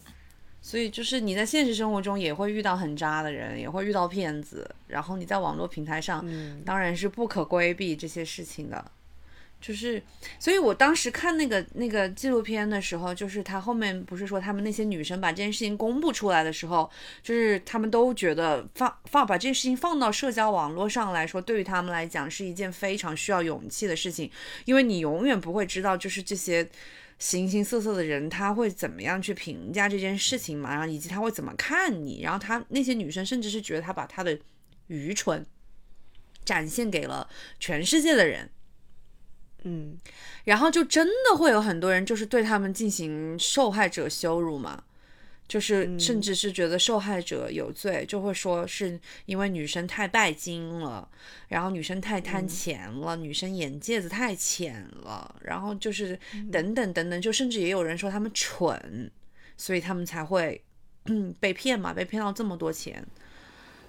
[0.61, 6.61] 所以就是你在现实生活中也会遇到很渣的人，也会遇到骗子，然后你在网络平台上，嗯。
[6.65, 8.91] 当然是不可规避这些事情的。
[9.65, 9.99] 就是，
[10.37, 16.87] 所以我当时看那个那个纪录片的时候，就是他后面不是说他们那些女生把这件事情公布出来的时候，
[17.23, 24.29] 就是他们都觉得放放把这件事情放到社交网络上来说，对于他们来讲是一件非常需要勇气的事情，
[24.65, 26.69] 因为你永远不会知道，就是这些
[27.17, 34.37] 形形色色的人他会怎么样去评价这件事情嘛，然后以及他会怎么看你，然后他那些女生甚至是觉得他把他的
[34.87, 35.43] 愚蠢
[36.43, 37.27] 展现给了
[37.59, 38.51] 全世界的人。
[39.67, 39.97] 嗯，
[40.45, 44.83] 然后就真的会有很多人就是对他们进行受害者羞辱嘛，
[45.47, 51.09] 就是甚至是觉得受害者有罪，就会说是因为女生太拜金了，
[51.47, 56.17] 然后女生太贪钱了，女生眼界子太浅了，然后就是
[56.51, 59.09] 等等等等，就甚至也有人说他们蠢，
[59.57, 60.61] 所以他们才会
[61.39, 63.03] 被骗嘛，被骗到这么多钱，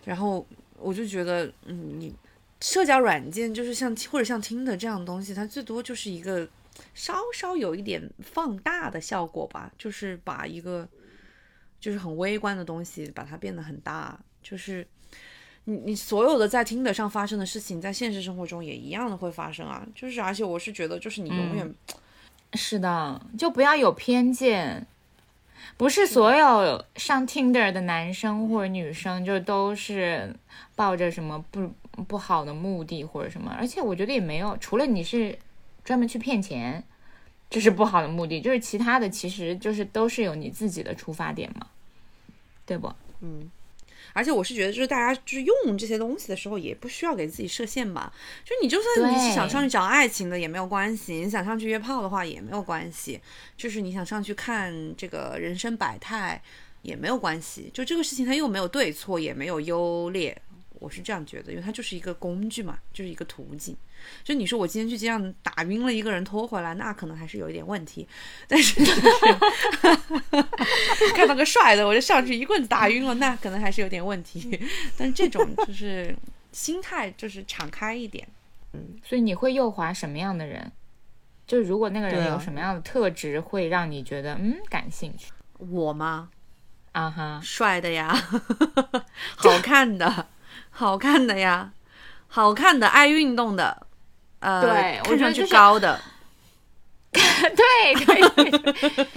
[0.05, 0.47] 然后
[0.79, 2.15] 我就觉得，嗯，你
[2.61, 6.49] 社交软件就是像或者像听的这样的东西，它最多就是一个
[6.95, 10.89] 稍稍有一点放大的效果吧，就是把一个
[11.79, 14.87] 就是很微观的东西把它变得很大，就是
[15.65, 21.75] 你你所有的在听的上发生的事情，在现实生活中也一样的会发生啊，就是而且我是觉得就是你永远、
[22.55, 24.87] 是的，就不要有偏见。
[25.77, 30.35] 不是所有上 Tinder 的男生或者女生就都是
[30.75, 31.71] 抱着什么不
[32.05, 35.39] 不好的目的或者什么，而且我觉得也没有，除了你是
[35.85, 36.83] 专门去骗钱，
[37.49, 41.69] 这是不好的目的，就是其他的其实就是都是有你自己的出发点嘛，
[42.65, 42.93] 对不？
[43.21, 43.51] 嗯，
[44.13, 48.13] 而且我是觉得，就是大家就是用这些东西的时候，也不需要给自己设限吧。
[48.45, 53.21] 就你就算你想上去找爱情的也没有关系，你想上去约炮的话也没有关系，
[53.57, 56.43] 就是你想上去看这个人生百态
[56.83, 57.71] 也没有关系。
[57.73, 60.37] 就这个事情它又没有对错，也没有优劣，
[60.81, 63.77] 我是这样觉得，因为它就是一个工具嘛，就是一个途径。
[64.23, 68.07] 就你说我今天去街上打晕了一个人拖回来，那可能还是有一点问题。
[68.47, 69.01] 但是就是
[71.17, 74.61] 看到个帅的，我就上去一棍子打晕了，那可能还是有点问题。
[74.97, 76.15] 但是这种就是
[76.53, 78.27] 心态就是敞开一点。
[78.73, 80.71] 嗯所以你会诱滑什么样的人？
[81.47, 86.29] 就如果那个人有什么样的特质，会让你觉得嗯感兴趣我吗？
[86.93, 87.41] 啊哈？
[87.43, 88.13] 帅的呀，
[89.37, 90.27] 好看的，
[90.79, 91.73] 好看的呀，
[92.29, 93.87] 好看的，爱运动的，
[94.41, 95.99] 呃，对我看上去高的，
[97.11, 98.51] 对 对对，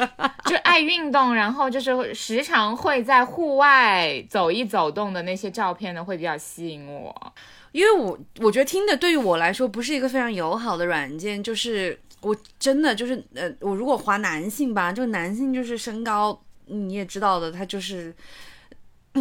[0.49, 7.33] 就爱运动，然后就是时常会在户外走一走动的那些照片呢，会比较吸引我。
[7.73, 18.15] 因为我我觉得听的对于我来说不是一个非常友好的软件，就是我真的就是呃，我如果划男性吧，就男性就是身高你也知道的，他就是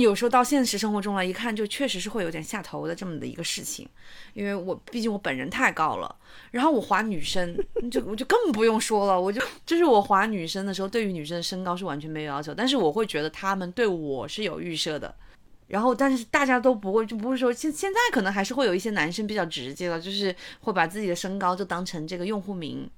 [0.00, 3.88] 有时候到现实生活中来一看，就确实是会有点下头的这么的一个事情。
[4.34, 6.16] 因为我毕竟我本人太高了，
[6.50, 7.56] 然后我划女生
[7.90, 15.14] 就我就更不用说了，我就就是我划女生的时候，对于女生的身高是完全没有要求，但是我会觉得他们对我是有预设的。
[15.66, 22.88] 然后，但是大家都不会，就不会说现现在可能还是会有一些男生比较直接了，就是会把自己的身高就当成这个用户名，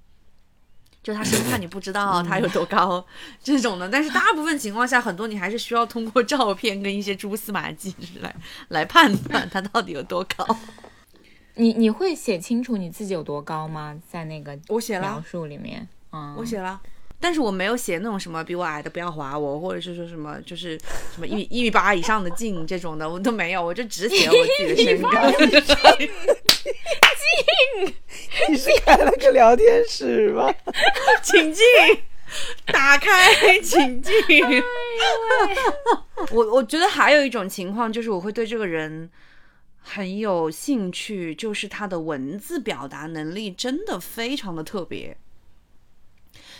[1.02, 3.04] 就他生怕你不知道他有多高
[3.42, 3.88] 这种的。
[3.88, 8.34] 但是大部分情况下，很多你还是需要通过照片跟一些蛛丝马迹来
[8.68, 10.46] 来判断他到底有多高。
[11.54, 13.96] 你你会写清楚你自己有多高吗？
[14.10, 16.80] 在那个我写描，述里面，嗯，我写了。
[17.22, 20.78] 但是我没有写那种什么比我矮的不要划我，或者是说什么就是
[21.12, 25.10] 什么一米一米八以上的 镜这种的，我都没有，我就只写我自己的身高。
[28.48, 30.52] 你是开了个聊天室吗？
[31.22, 31.64] 请进，
[32.66, 34.12] 打开，请进。
[36.30, 39.11] 我我觉得还有一种情况就是我会对这个人
[39.80, 45.16] 很有兴趣，就是他的文字表达能力真的非常的特别。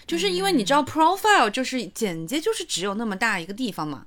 [0.07, 4.07] 就是因为你知道，profile 就是简介，就是只有那么大一个地方嘛。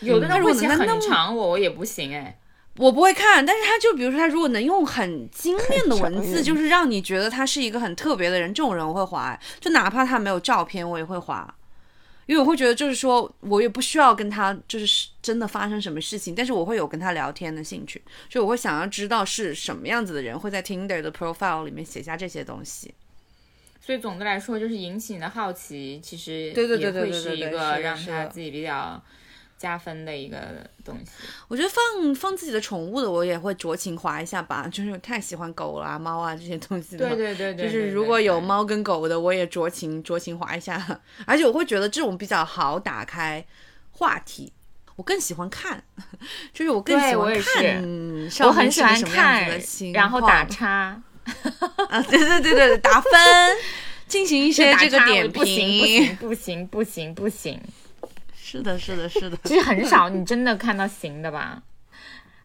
[0.00, 2.38] 有的那如果人会写很长，我我也不行哎。
[2.76, 11.54] 我不会看，但是他就比如说他如果能用很精炼的文字，就是让你觉得他是一个很特别的人，这种人我会划，就哪怕他没有照片，我也会划。
[12.26, 22.94] 因为我会觉得，就是说我也不需要跟他就是真的发生什么事情，但是我会有跟他聊天的兴趣，就我会想要知道是什么样子的人会在 Tinder 的 profile 里面写下这些东西。
[23.78, 29.02] 所以总的来说，就是引起你的好奇，其实对对对对对对是一个对让他自己比较
[29.64, 30.36] 加分的一个
[30.84, 31.06] 东西。
[31.48, 37.08] 我觉得放放自己的宠物的，我也会酌情划一下吧，就是太喜欢狗啦、猫啊这些东西的。
[37.08, 43.42] 对对对对，就是如果有，猫跟狗的，我也酌情酌情划一下，而且我会觉得这种比较好打开
[43.92, 44.52] 话题。
[44.96, 45.82] 我更喜欢看，
[46.52, 47.82] 就是我更喜欢看
[48.46, 49.60] 我很喜欢看，
[49.92, 51.02] 然后打 叉，
[51.88, 53.10] 啊，对对对对，打分，
[54.06, 56.06] 进行一 些这个点不行不评。
[56.06, 57.60] 行不行不行不行，
[58.44, 59.38] 是的，是的，是的。
[59.44, 61.62] 其实很少你真的看到行的吧。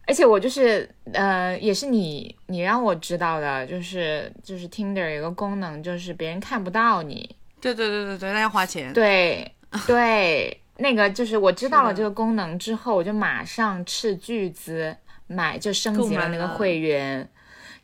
[0.06, 8.92] 而且我就是呃，也是你你让我知道的，就是就是 Tinder 有一个功能，就是别人看不到你，对对对对对，那要花钱。
[8.94, 9.54] 对
[9.86, 14.96] 对，那个就是我知道了这个功能之后，我就马上斥巨资
[15.28, 17.28] 买，就升级了那个会员，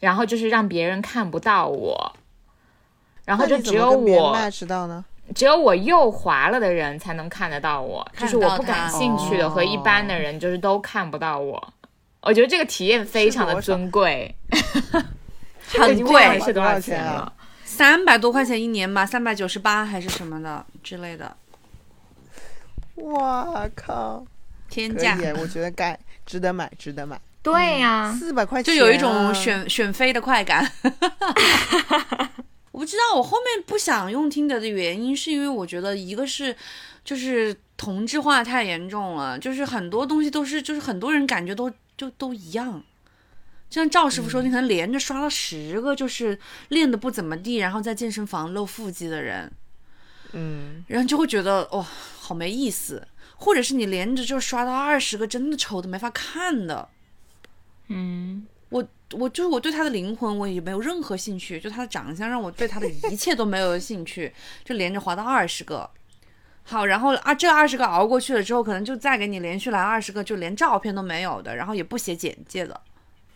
[0.01, 2.17] 然后就是让别人看不到我，
[3.25, 5.05] 然后就只有我 match 到呢？
[5.35, 11.73] 只有我右滑了的人才能看得到我，就是我不感兴趣的和一般的哦人就是都看不到我。
[12.23, 14.35] 我觉得这个体验非常的尊贵，
[15.69, 17.33] 很贵，是多少钱啊了。
[17.65, 21.37] 三百多块钱一年吧，三百九十八还是什么的之类的，
[22.97, 24.25] 哇靠！
[24.69, 25.17] 天价。
[25.39, 27.21] 我觉得该值得买，值得买。
[27.43, 30.69] 对呀、四百块钱啊，有一种选选妃的快感。
[32.87, 36.55] 我知道，我后面不想用听的的原因，是因为我觉得一个是
[37.05, 42.81] 就是同质化太严重了，就是很多东西都是就是很多人感觉都就都一样。
[43.69, 49.51] 就像赵师傅说，你可能连着刷了十个，就是练的不怎么地，然后在健身房露腹肌的人，
[50.31, 51.85] 嗯，然后就会觉得哇、
[52.21, 53.09] 好没意思。
[53.35, 56.89] 或者是你连着就刷到二十个，真的丑的没法看的。
[57.89, 64.33] 嗯，我我就是我对他的灵魂我也没有任何兴趣，就他的长相让我对他的一切都没有兴趣，
[64.65, 65.89] 就连着滑到二十个。
[66.65, 72.81] 好，然后啊，这二十个熬过去了之后，可能就再给你连续来二十个，就连照片都没有的，然后也不写简介的。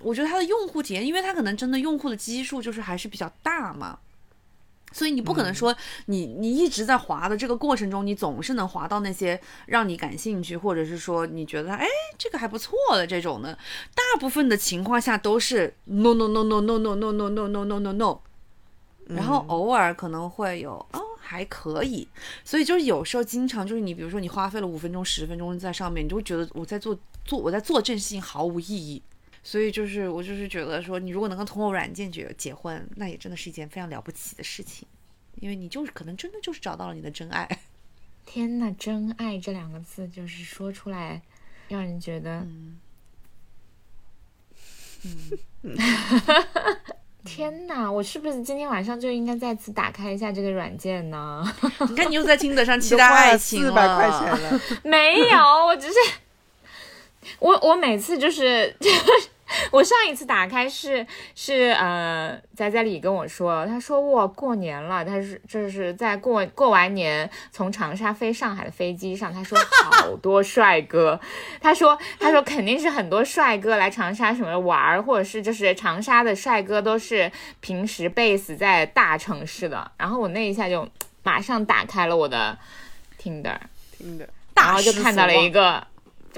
[0.01, 3.97] 我觉得他的用户体验，因为他可能真的用户的基数就是还是比较大嘛，
[4.93, 5.75] 所以你不可能说
[6.07, 11.87] 你你一直在滑的这个过程中，你总是能滑到那些让你感兴趣，或者是说你觉得哎
[12.19, 13.57] 这个还不错的这种的。
[13.95, 18.19] 大部分的情况下都是 no no no no no no no no no no no no no，
[19.07, 22.09] 然后偶尔可能会有哦还可以，
[22.45, 29.01] 所以就是有时候经常就是你比如说你花费了五分钟十分钟在上面，你就会觉得我在做做我在做这件事情毫无意义。
[29.43, 34.87] 所以就是我就是觉得说，你如果能够通过软件结结婚，那也真的是一件非常了不起的事情，
[35.37, 37.49] 因为你就是可能真的就是找到了你的真爱。
[38.27, 41.23] 天呐，真爱这两个字就是说出来，
[41.69, 42.79] 让人觉得，嗯
[47.25, 51.45] 天呐，我是不是今天晚上就应该再次打开一下这个软件呢？
[51.89, 55.95] 你看你又在听得 上期待了爱情四百块钱了， 没有，我只是
[57.39, 58.75] 我我每次就是
[59.73, 61.05] 我上一次打开是
[61.35, 69.59] 是呃仔仔里跟我说，他说我过年了，他是就是在过过完年从长沙飞上海的飞机上，他说
[69.93, 71.19] 好 多帅哥，
[71.61, 80.89] 他说他说肯定是很多帅哥来长沙什么玩儿，或者是就是长沙的帅哥都是平时 base 在大城市的，然后我那一下就
[81.25, 82.57] 马上打开了我的
[83.21, 83.59] Tinder。
[83.99, 84.29] 听的。
[84.55, 85.83] 然大后就看到了一，个，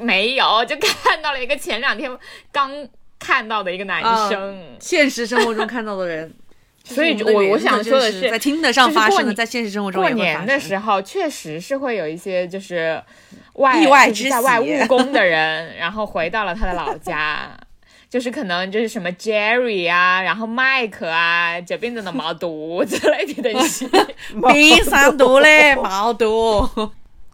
[0.00, 2.10] 没有，就看到了一个前两天
[2.50, 2.70] 刚
[3.18, 6.32] 看到的一个男生，现实生活中看到的人。
[6.84, 13.00] 所以我我想说的是在听得上发生的，年在现实生活中过年的时候确实是会有一些就是
[13.52, 17.50] 外意外之在外喜务工的人，然后回到了他的老家。
[18.10, 23.88] 就是可能就是什么 Jerry 啊，然后 Mike 啊，这边的毛肚之类的东西。
[24.52, 26.68] 冰山毒嘞，毛肚。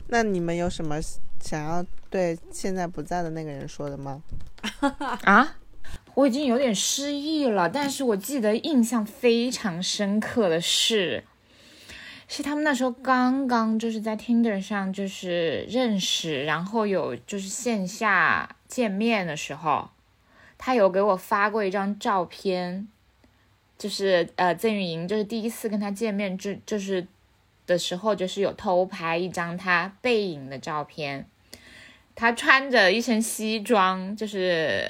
[0.06, 1.00] 那你们有什么
[1.42, 4.22] 想要对现在不在的那个人说的吗？
[5.24, 5.56] 啊，
[6.14, 11.24] 我已经有点失忆了，但是我记得印象非常深刻的是，
[12.26, 19.90] 是他们那时候刚刚就是在 Tinder 上就是认识，然后有就是线下见面的时候，
[20.56, 22.88] 他有给我发过一张照片，
[23.76, 27.06] 就是呃曾玉莹就是第一次跟他见面，就就是
[27.66, 31.26] 的时候，就是有偷拍一张他背影的照片。
[32.18, 34.84] 他穿着一身西装，就是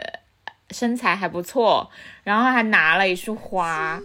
[0.70, 1.86] 身材还不错，
[2.24, 4.00] 然后还拿了一束花，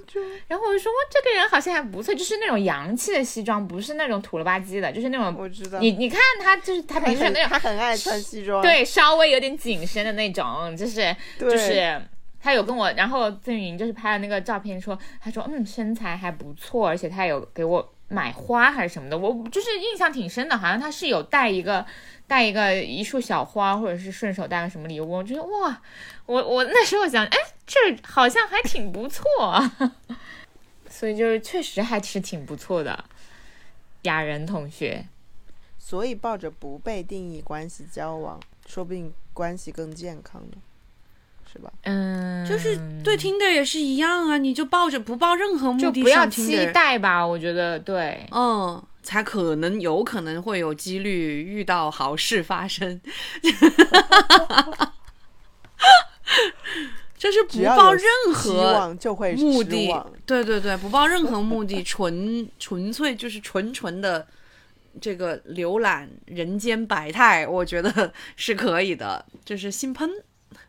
[0.50, 5.80] 然后我就说哇，这个人好像还不错，就是那种洋气的西装，不是那种土了吧唧的，就是那种我知道。
[5.80, 12.02] 你你看他就是他平时那种他很爱穿西装，对稍微有点紧身的那种，就是对就是。
[12.46, 21.84] 他有跟我，然后郑云就是拍了那个照片说，他说嗯身材还不错，而且他有给我买花还是什么的，我就是印象挺深的，好像他是有带一个
[22.28, 25.82] 带一个一束小花，或者是顺手带个什么礼物，我觉得哇，
[26.28, 29.24] 我我那时候想，哎，这好像还挺不错，
[30.88, 33.04] 所以就是确实还是挺不错的，
[34.04, 35.08] 雅人同学，
[35.80, 40.58] 所以抱着不被定义关系交往，说不定关系更健康呢，
[41.54, 41.72] 是吧？
[41.84, 48.26] 嗯，就是对 Tinder 也是一样啊，你就抱着不抱任何目的就不要期待吧，我觉得对。
[48.32, 53.00] 嗯，才可能有可能会有几率遇到好事发生。
[57.16, 58.02] 就是不抱任
[58.36, 59.90] 希何望就会目的，
[60.26, 64.28] 对对对，不抱任何目的， 纯纯粹就是纯纯的
[65.00, 70.10] 这个浏览人间百态，我觉得是可以的，就是性碰，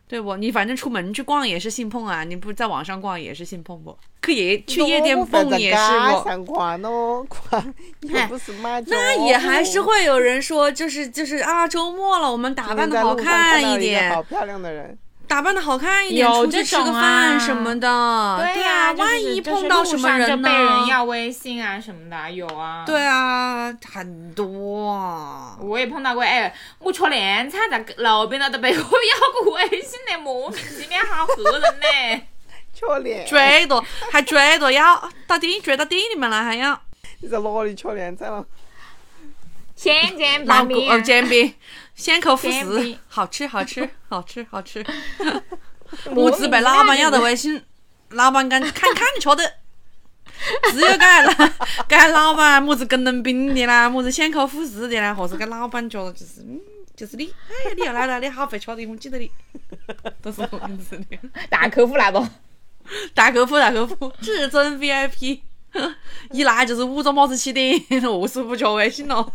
[0.07, 0.35] 对不？
[0.37, 3.97] 你反正出门去逛也是性碰啊，你不在网上逛也是性碰不？
[4.21, 6.23] 可以去夜店蹦也是不？
[6.23, 8.53] 想逛哦， 逛又不是
[8.87, 14.97] 那也还是会有人说，就是就是啊，周末了，我们打扮的好看一好点，漂亮的人，
[15.27, 18.37] 打扮的好看一点，出去吃个这种啊饭什么的。
[18.39, 20.47] 对呀、啊，万一碰到什么人呢？
[20.47, 22.83] 被人要微信啊什么的，有啊。
[22.85, 25.57] 对啊，很多啊。
[25.59, 32.25] 我也碰到过，哎，我吃凉菜在路边了都被我要过微信的，莫名其妙，好吓人呢。
[32.75, 36.77] 缺脸，追到还追到要到店追到店里面来还要
[37.21, 38.45] 你在哪里吃凉菜了？
[39.75, 41.53] 先见老半面公哦，煎饼，
[41.93, 44.83] 先口辅食，好吃好吃好吃好吃。
[46.11, 47.61] 木 子被老板要的微信，
[48.09, 49.53] 老板讲看看你吃的。
[50.71, 51.31] 只有该老
[51.87, 56.59] 该老板么子跟人饼的啦，么子先口富士的啦，或是该老板觉得就是嗯，
[56.95, 59.31] 就是你，哎呀，你又来了，你好会吃的，我记得你，
[60.21, 61.17] 都是这样子的。
[61.49, 62.29] 大客户来了，
[63.13, 65.39] 大客户，大客户，至尊 VIP，
[66.31, 67.79] 一来就是五种帽子起点，
[68.11, 69.25] 无时不求微信了。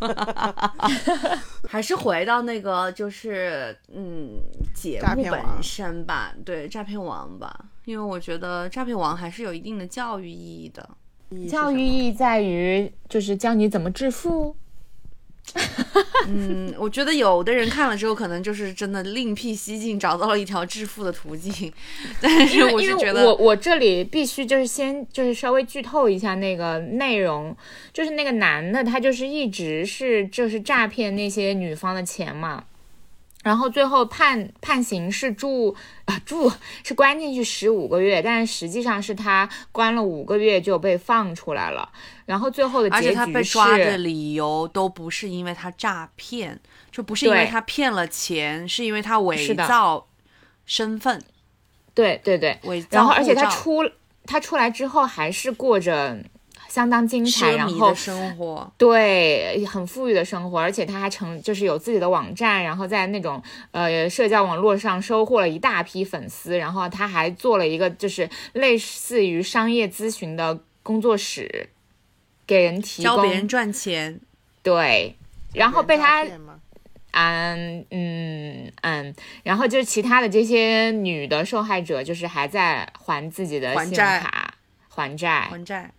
[1.69, 4.41] 还是回到那个，就是嗯，
[4.75, 10.89] 节目本身吧，对，诈骗王吧，因为我觉得诈骗王还是有一定的教育意义的。
[11.49, 14.57] 教育意义在于就是教你怎么致富。
[16.29, 21.73] 嗯，我觉得有的人看了之后，可能就是真的另辟蹊径，找到了一条致富的途径。
[22.21, 27.57] 但是我是觉得，我我这里必须就是先就是稍微剧透一下那个内容，
[27.93, 32.63] 就是那个男的他就是一直是就是诈骗那些女方的钱嘛，
[33.43, 35.75] 然后最后判判刑是住
[36.05, 36.53] 啊住
[36.85, 41.91] 是关进去十五个月，但是实际上是他关了五个月就被放出来了，
[42.27, 46.61] 然后最后的而且他结局是被抓的理由都不是因为他诈骗，
[46.93, 50.07] 就不是因为他骗了钱，是因为他伪造
[50.67, 51.23] 身份，
[51.95, 53.89] 对对对，伪造然后而且他出
[54.27, 56.23] 他出来之后还是过着
[56.71, 58.73] 相当精彩，然后生活。
[58.79, 63.43] 对，很富裕的生活，而且他还成就是有自己的网站，然后在那种
[63.73, 71.71] 呃社交网络上收获了一大批粉丝，然后他还做了一个就是类似于商业咨询的工作室，
[72.47, 74.21] 给人提供教别人赚钱，
[74.63, 75.17] 对，
[75.53, 76.25] 然后被他
[77.13, 84.55] 嗯嗯嗯，然后就是其他的这些女的受害者，就是还在还自己的信用卡
[84.89, 85.93] 还债，还债。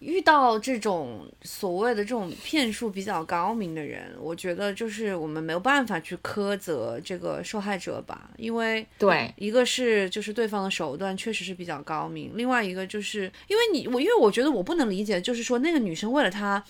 [0.00, 16.62] 遇到这种所谓的这种骗术比较高明的人，我觉得就是我们没有办法去苛责这个受害者吧，因为对一个是就是对方的手段确实是比较高明，另外一个就是因为你我因为我觉得我不能理解，就是说那个女生为了他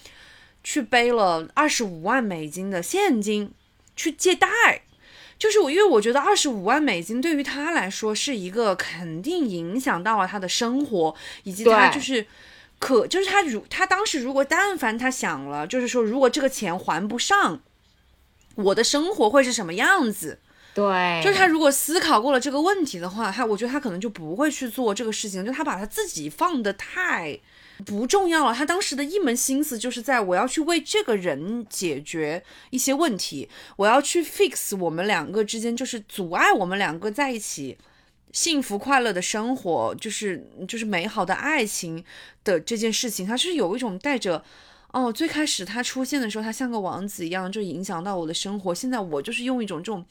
[0.64, 3.50] 去背了二十五万美金的现金
[3.94, 4.48] 去借贷，
[5.38, 12.26] 就是我因为我觉得二十五万美金对于他来说是一个肯定影响到了他的生活，以及他就是。
[12.78, 17.60] 可就是他如他当时如果但凡他想了，就是说如果这个钱还不上，
[18.54, 20.38] 我的生活会是什么样子？
[20.74, 27.40] 对，就是他如果思考过了这个问题的话，他我觉得他可能就不会去做这个事情，就他把他自己放的太
[27.84, 28.54] 不重要了。
[28.54, 37.76] 他当时的一门心思就是在我要去为这个人解决一些问题，我要去 fix 我们两个之间就是阻碍我们两个在一起
[38.32, 42.04] 幸福快乐的生活，就是就是美好的爱情
[42.44, 44.44] 的这件事情，它是有一种带着。
[44.90, 48.74] 哦，最开始他出现的时候，他像个王子一样，就影响到我的生活。
[48.74, 50.02] 现在我就是用一种这种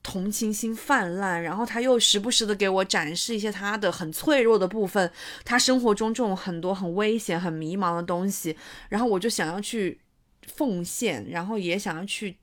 [0.00, 5.10] 同情心泛滥，然后他又时不时的给我展示一些他的很脆弱的部分，
[5.44, 8.56] 他生活中这种很多很危险、很迷茫的东西，
[8.88, 10.00] 然后我就想要去
[10.46, 12.36] 奉献，然后也想要去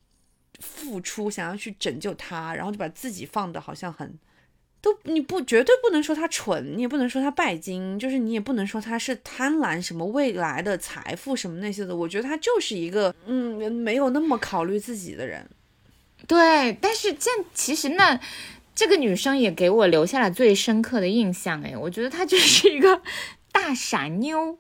[0.59, 4.20] 付出，想要去拯救他，然后就把自己放的好像很。
[4.82, 11.95] 都你不绝对不能说他蠢，你也不能说他拜金，就是你也不能说他是贪婪什么未来的财富什么那些的。
[11.95, 15.45] 我觉得他就是一个嗯没有那么考虑自己的人。
[16.27, 18.17] 对，但是这其实那
[18.73, 21.61] 这个女生也给我留下了最深刻的印象。
[21.61, 23.01] 哎，我觉得她就是一个
[23.51, 24.57] 大傻妞，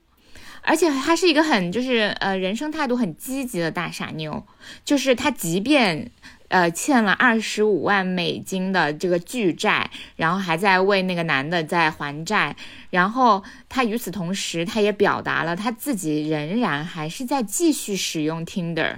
[0.61, 4.45] 而且她是一个很就是呃人生态度很积极的大傻妞，
[4.83, 6.11] 就是她即便。
[6.49, 12.55] 呃，欠了二十五万美金的这个巨债，然后还在为那个男的在还债，
[12.89, 18.95] 然后他与此同时，他也表达了他自己仍然还是在继续使用 Tinder，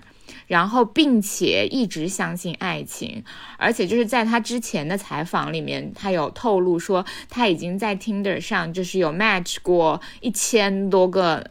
[0.48, 3.22] 然后并且一直相信爱情，
[3.58, 11.46] 而且就是在他之前的采访里面，他有透露说他已经在 Tinder 上就是有 match 过一千多个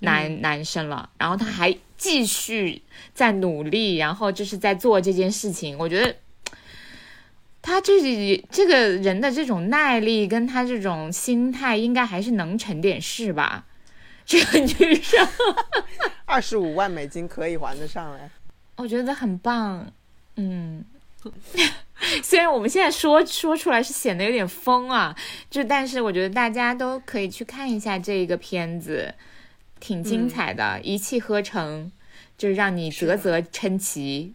[0.00, 1.72] 男男生了，然后他还。
[1.96, 2.82] 继续
[3.14, 5.76] 在努力，然后就是在做这件事情。
[5.78, 6.16] 我觉得
[7.62, 13.66] 他这这个人的这种耐力跟他这种心态，应该还是能成点事吧。
[14.26, 15.28] 这个女生
[16.26, 18.28] 二十五万美金可以还得上来，
[18.76, 19.86] 我觉得很棒。
[20.34, 20.84] 嗯，
[22.22, 25.16] 虽然我们现在说说出来是显得有点疯啊，
[25.48, 29.14] 就但是我觉得大家都可以去看一下这个片子。
[29.78, 31.90] 挺精彩的，一气呵成，
[32.36, 34.34] 就是让你啧啧称奇。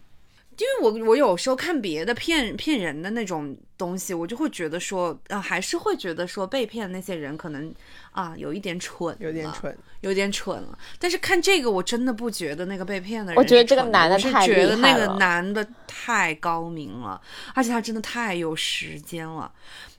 [0.57, 7.73] 因为我我有时候看别的骗骗人的那种东西，我就会觉得说，啊，还是会觉得说被骗的那些人可能
[8.11, 10.77] 啊有一点蠢，有点蠢，有点蠢了。
[10.99, 17.19] 但是看这个，我真的不觉得那个被骗的人，我觉得这个男的太觉得那个男的太高明了，
[17.55, 19.51] 而且他真的太有时间了。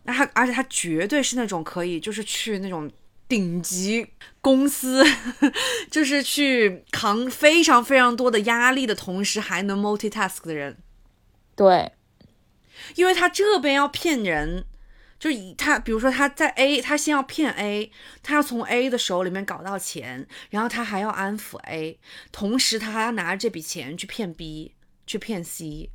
[0.04, 2.88] 那他而且他绝对是那种可以就是去那种。
[3.32, 4.08] 顶级
[4.42, 5.02] 公司
[5.90, 10.76] 就是去扛非常非常多的压力的同时还能 multitask 的人，
[11.56, 11.92] 对，
[12.94, 14.66] 因为他这边要骗人，
[15.18, 17.90] 就是他比如说他在 A，他先要骗 A，
[18.22, 21.98] 他要从 A 的手里面搞到钱，然后他还要安抚 A，
[22.30, 24.74] 同时他还要拿着这笔钱去骗 B，
[25.06, 25.88] 去骗 C。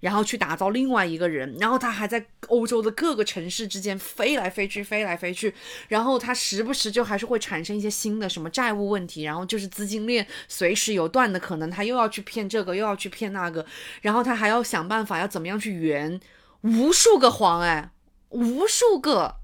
[0.00, 5.52] 然后去打造另外一个人，然后他还在欧洲的各个城市之间飞来飞去，飞来飞去，
[5.88, 13.66] 然后他时不时就还是会产生一些新的什么债务问题，然后就是资金链随时有断的可能，他又要去骗这个，又要去骗那个，
[14.02, 16.20] 然后他还要想办法要怎么样去圆
[16.62, 17.90] 无数个谎，哎，
[18.30, 19.36] 无数个。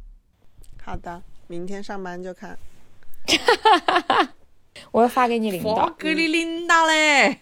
[0.82, 2.58] 好的，明天上班就看。
[4.90, 7.38] 我要发给你领导，发给你领导嘞。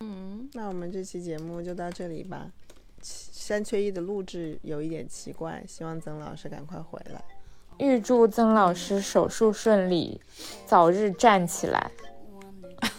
[0.00, 2.46] 嗯，那我们这期节目就到这里吧。
[3.02, 7.22] 三缺一的录制有一点奇怪，希望曾老师赶快回来。
[7.78, 10.20] 预祝曾老师手术顺利，
[10.66, 11.90] 早日站起来，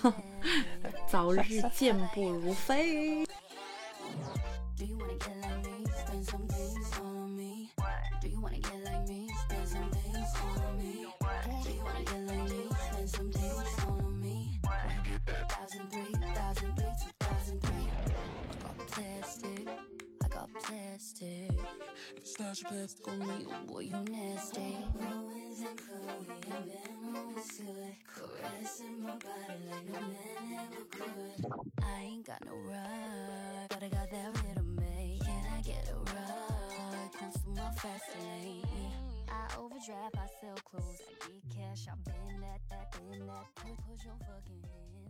[1.07, 3.23] 早日健步如飞。
[22.23, 24.77] Slash plastic on me, oh boy, you nasty.
[24.95, 27.95] Ruins and Chloe, and Ben always good.
[28.07, 31.45] Caressing my body like no man ever could.
[31.83, 35.19] I ain't got no rush, but I got that rhythm, me.
[35.23, 37.11] Can I get a ride?
[37.13, 38.65] Cruise through my fast lane.
[39.29, 43.45] I overdraft, I sell clothes, I get cash, I bend that, that, bend that.
[43.55, 45.00] Put, put your fucking hands up.